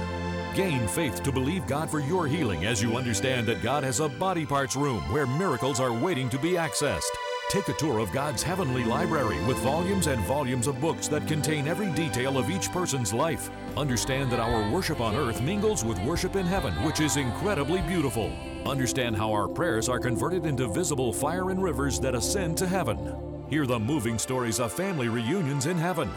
Gain 0.56 0.88
faith 0.88 1.22
to 1.22 1.30
believe 1.30 1.68
God 1.68 1.88
for 1.88 2.00
your 2.00 2.26
healing 2.26 2.66
as 2.66 2.82
you 2.82 2.96
understand 2.96 3.46
that 3.46 3.62
God 3.62 3.84
has 3.84 4.00
a 4.00 4.08
body 4.08 4.44
parts 4.44 4.74
room 4.74 4.98
where 5.12 5.28
miracles 5.28 5.78
are 5.78 5.92
waiting 5.92 6.28
to 6.30 6.38
be 6.40 6.54
accessed. 6.54 7.12
Take 7.48 7.68
a 7.68 7.74
tour 7.74 8.00
of 8.00 8.10
God's 8.10 8.42
heavenly 8.42 8.82
library 8.82 9.40
with 9.44 9.56
volumes 9.58 10.08
and 10.08 10.20
volumes 10.24 10.66
of 10.66 10.80
books 10.80 11.06
that 11.06 11.28
contain 11.28 11.68
every 11.68 11.92
detail 11.92 12.36
of 12.36 12.50
each 12.50 12.72
person's 12.72 13.14
life. 13.14 13.50
Understand 13.76 14.32
that 14.32 14.40
our 14.40 14.68
worship 14.72 15.00
on 15.00 15.14
earth 15.14 15.40
mingles 15.40 15.84
with 15.84 16.00
worship 16.00 16.34
in 16.34 16.44
heaven, 16.44 16.74
which 16.82 16.98
is 16.98 17.16
incredibly 17.16 17.82
beautiful. 17.82 18.32
Understand 18.66 19.16
how 19.16 19.30
our 19.30 19.46
prayers 19.46 19.88
are 19.88 20.00
converted 20.00 20.44
into 20.44 20.66
visible 20.66 21.12
fire 21.12 21.50
and 21.50 21.62
rivers 21.62 22.00
that 22.00 22.16
ascend 22.16 22.58
to 22.58 22.66
heaven. 22.66 23.29
Hear 23.50 23.66
the 23.66 23.80
moving 23.80 24.16
stories 24.16 24.60
of 24.60 24.72
family 24.72 25.08
reunions 25.08 25.66
in 25.66 25.76
heaven. 25.76 26.08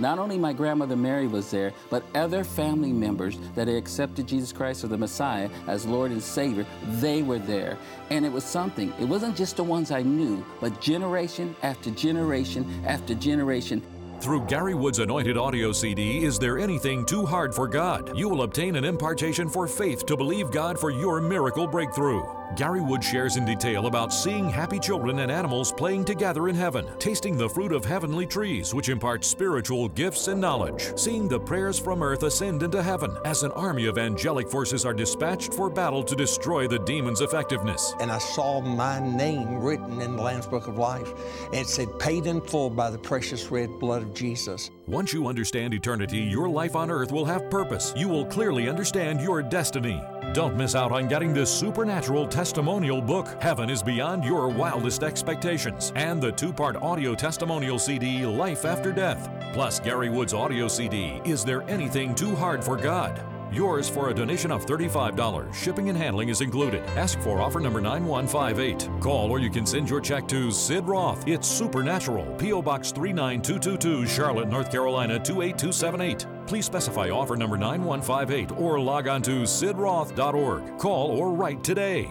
Not 0.00 0.18
only 0.18 0.36
my 0.36 0.52
grandmother 0.52 0.96
Mary 0.96 1.28
was 1.28 1.48
there, 1.52 1.72
but 1.90 2.02
other 2.14 2.42
family 2.42 2.92
members 2.92 3.38
that 3.54 3.68
had 3.68 3.76
accepted 3.76 4.26
Jesus 4.26 4.52
Christ 4.52 4.82
or 4.82 4.88
the 4.88 4.98
Messiah 4.98 5.48
as 5.68 5.86
Lord 5.86 6.10
and 6.10 6.20
Savior, 6.20 6.66
they 7.00 7.22
were 7.22 7.38
there. 7.38 7.78
And 8.10 8.26
it 8.26 8.32
was 8.32 8.44
something. 8.44 8.92
It 9.00 9.04
wasn't 9.04 9.36
just 9.36 9.56
the 9.56 9.64
ones 9.64 9.92
I 9.92 10.02
knew, 10.02 10.44
but 10.60 10.80
generation 10.80 11.54
after 11.62 11.92
generation 11.92 12.84
after 12.84 13.14
generation. 13.14 13.80
Through 14.20 14.46
Gary 14.46 14.74
Wood's 14.74 14.98
anointed 14.98 15.36
audio 15.38 15.70
CD, 15.70 16.24
Is 16.24 16.36
There 16.36 16.58
Anything 16.58 17.06
Too 17.06 17.24
Hard 17.24 17.54
for 17.54 17.68
God? 17.68 18.18
You 18.18 18.28
will 18.28 18.42
obtain 18.42 18.74
an 18.74 18.84
impartation 18.84 19.48
for 19.48 19.68
faith 19.68 20.04
to 20.06 20.16
believe 20.16 20.50
God 20.50 20.80
for 20.80 20.90
your 20.90 21.20
miracle 21.20 21.68
breakthrough. 21.68 22.24
Gary 22.54 22.80
Wood 22.80 23.02
shares 23.02 23.36
in 23.36 23.44
detail 23.44 23.86
about 23.86 24.12
seeing 24.12 24.48
happy 24.48 24.78
children 24.78 25.18
and 25.18 25.32
animals 25.32 25.72
playing 25.72 26.04
together 26.04 26.48
in 26.48 26.54
heaven, 26.54 26.86
tasting 26.98 27.36
the 27.36 27.48
fruit 27.48 27.72
of 27.72 27.84
heavenly 27.84 28.26
trees, 28.26 28.72
which 28.72 28.88
impart 28.88 29.24
spiritual 29.24 29.88
gifts 29.88 30.28
and 30.28 30.40
knowledge, 30.40 30.92
seeing 30.96 31.26
the 31.26 31.40
prayers 31.40 31.78
from 31.78 32.02
earth 32.02 32.22
ascend 32.22 32.62
into 32.62 32.82
heaven 32.82 33.16
as 33.24 33.42
an 33.42 33.50
army 33.52 33.86
of 33.86 33.98
angelic 33.98 34.50
forces 34.50 34.86
are 34.86 34.94
dispatched 34.94 35.52
for 35.52 35.68
battle 35.68 36.04
to 36.04 36.14
destroy 36.14 36.68
the 36.68 36.78
demon's 36.78 37.20
effectiveness. 37.20 37.94
And 38.00 38.12
I 38.12 38.18
saw 38.18 38.60
my 38.60 39.00
name 39.00 39.58
written 39.58 40.00
in 40.00 40.16
the 40.16 40.22
Lamb's 40.22 40.46
Book 40.46 40.68
of 40.68 40.78
Life, 40.78 41.12
and 41.46 41.56
it 41.56 41.66
said, 41.66 41.98
Paid 41.98 42.26
in 42.26 42.40
full 42.40 42.70
by 42.70 42.90
the 42.90 42.98
precious 42.98 43.50
red 43.50 43.78
blood 43.78 44.02
of 44.02 44.14
Jesus. 44.14 44.70
Once 44.88 45.12
you 45.12 45.26
understand 45.26 45.74
eternity, 45.74 46.18
your 46.18 46.48
life 46.48 46.76
on 46.76 46.92
earth 46.92 47.10
will 47.10 47.24
have 47.24 47.50
purpose. 47.50 47.92
You 47.96 48.08
will 48.08 48.24
clearly 48.24 48.68
understand 48.68 49.20
your 49.20 49.42
destiny. 49.42 50.00
Don't 50.32 50.56
miss 50.56 50.76
out 50.76 50.92
on 50.92 51.08
getting 51.08 51.34
this 51.34 51.52
supernatural 51.52 52.28
testimonial 52.28 53.02
book, 53.02 53.26
Heaven 53.42 53.68
is 53.68 53.82
Beyond 53.82 54.24
Your 54.24 54.46
Wildest 54.46 55.02
Expectations, 55.02 55.92
and 55.96 56.22
the 56.22 56.30
two 56.30 56.52
part 56.52 56.76
audio 56.76 57.16
testimonial 57.16 57.80
CD, 57.80 58.24
Life 58.24 58.64
After 58.64 58.92
Death. 58.92 59.28
Plus, 59.52 59.80
Gary 59.80 60.08
Wood's 60.08 60.32
audio 60.32 60.68
CD, 60.68 61.20
Is 61.24 61.44
There 61.44 61.62
Anything 61.62 62.14
Too 62.14 62.36
Hard 62.36 62.62
for 62.62 62.76
God? 62.76 63.35
Yours 63.56 63.88
for 63.88 64.10
a 64.10 64.14
donation 64.14 64.52
of 64.52 64.66
$35. 64.66 65.54
Shipping 65.54 65.88
and 65.88 65.96
handling 65.96 66.28
is 66.28 66.42
included. 66.42 66.82
Ask 66.94 67.18
for 67.20 67.40
offer 67.40 67.58
number 67.58 67.80
9158. 67.80 69.00
Call 69.00 69.30
or 69.30 69.38
you 69.38 69.48
can 69.48 69.64
send 69.64 69.88
your 69.88 70.02
check 70.02 70.28
to 70.28 70.50
Sid 70.50 70.86
Roth. 70.86 71.26
It's 71.26 71.48
Supernatural. 71.48 72.26
P.O. 72.36 72.60
Box 72.60 72.92
39222, 72.92 74.06
Charlotte, 74.06 74.50
North 74.50 74.70
Carolina 74.70 75.18
28278. 75.18 76.26
Please 76.46 76.66
specify 76.66 77.08
offer 77.08 77.34
number 77.34 77.56
9158 77.56 78.60
or 78.60 78.78
log 78.78 79.08
on 79.08 79.22
to 79.22 79.44
sidroth.org. 79.44 80.78
Call 80.78 81.10
or 81.12 81.32
write 81.32 81.64
today. 81.64 82.10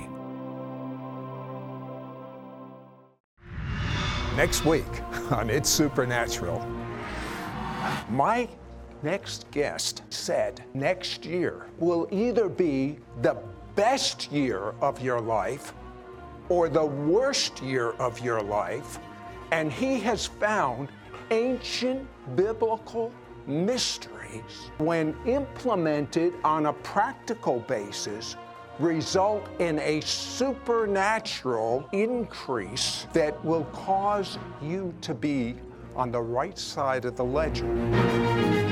Next 4.36 4.66
week 4.66 4.84
on 5.32 5.52
It's 5.52 5.70
Supernatural, 5.70 6.60
my 8.10 8.50
next 9.04 9.50
guest 9.52 10.04
said 10.10 10.64
next 10.74 11.26
year 11.26 11.68
will 11.80 12.08
either 12.12 12.50
be 12.50 12.98
the 13.22 13.38
best 13.76 14.32
year 14.32 14.74
of 14.82 15.02
your 15.02 15.20
life 15.20 15.74
or 16.50 16.70
the 16.70 16.86
worst 16.86 17.62
year 17.62 17.92
of 17.94 18.20
your 18.20 18.42
life, 18.42 19.00
and 19.52 19.72
he 19.72 20.00
has 20.00 20.26
found 20.26 20.90
ancient 21.32 22.08
biblical 22.36 23.12
mysteries, 23.48 24.70
when 24.78 25.16
implemented 25.26 26.34
on 26.44 26.68
a 26.68 26.74
practical 26.74 27.60
basis, 27.62 28.36
result 28.80 29.48
in 29.60 29.80
a 29.80 30.02
supernatural 30.02 31.88
increase 31.94 33.08
that 33.14 33.44
will 33.46 33.64
cause 33.66 34.38
you 34.62 34.94
to 35.02 35.14
be 35.14 35.56
on 35.96 36.12
the 36.12 36.22
right 36.22 36.58
side 36.58 37.06
of 37.06 37.16
the 37.16 37.24
ledger. 37.24 38.65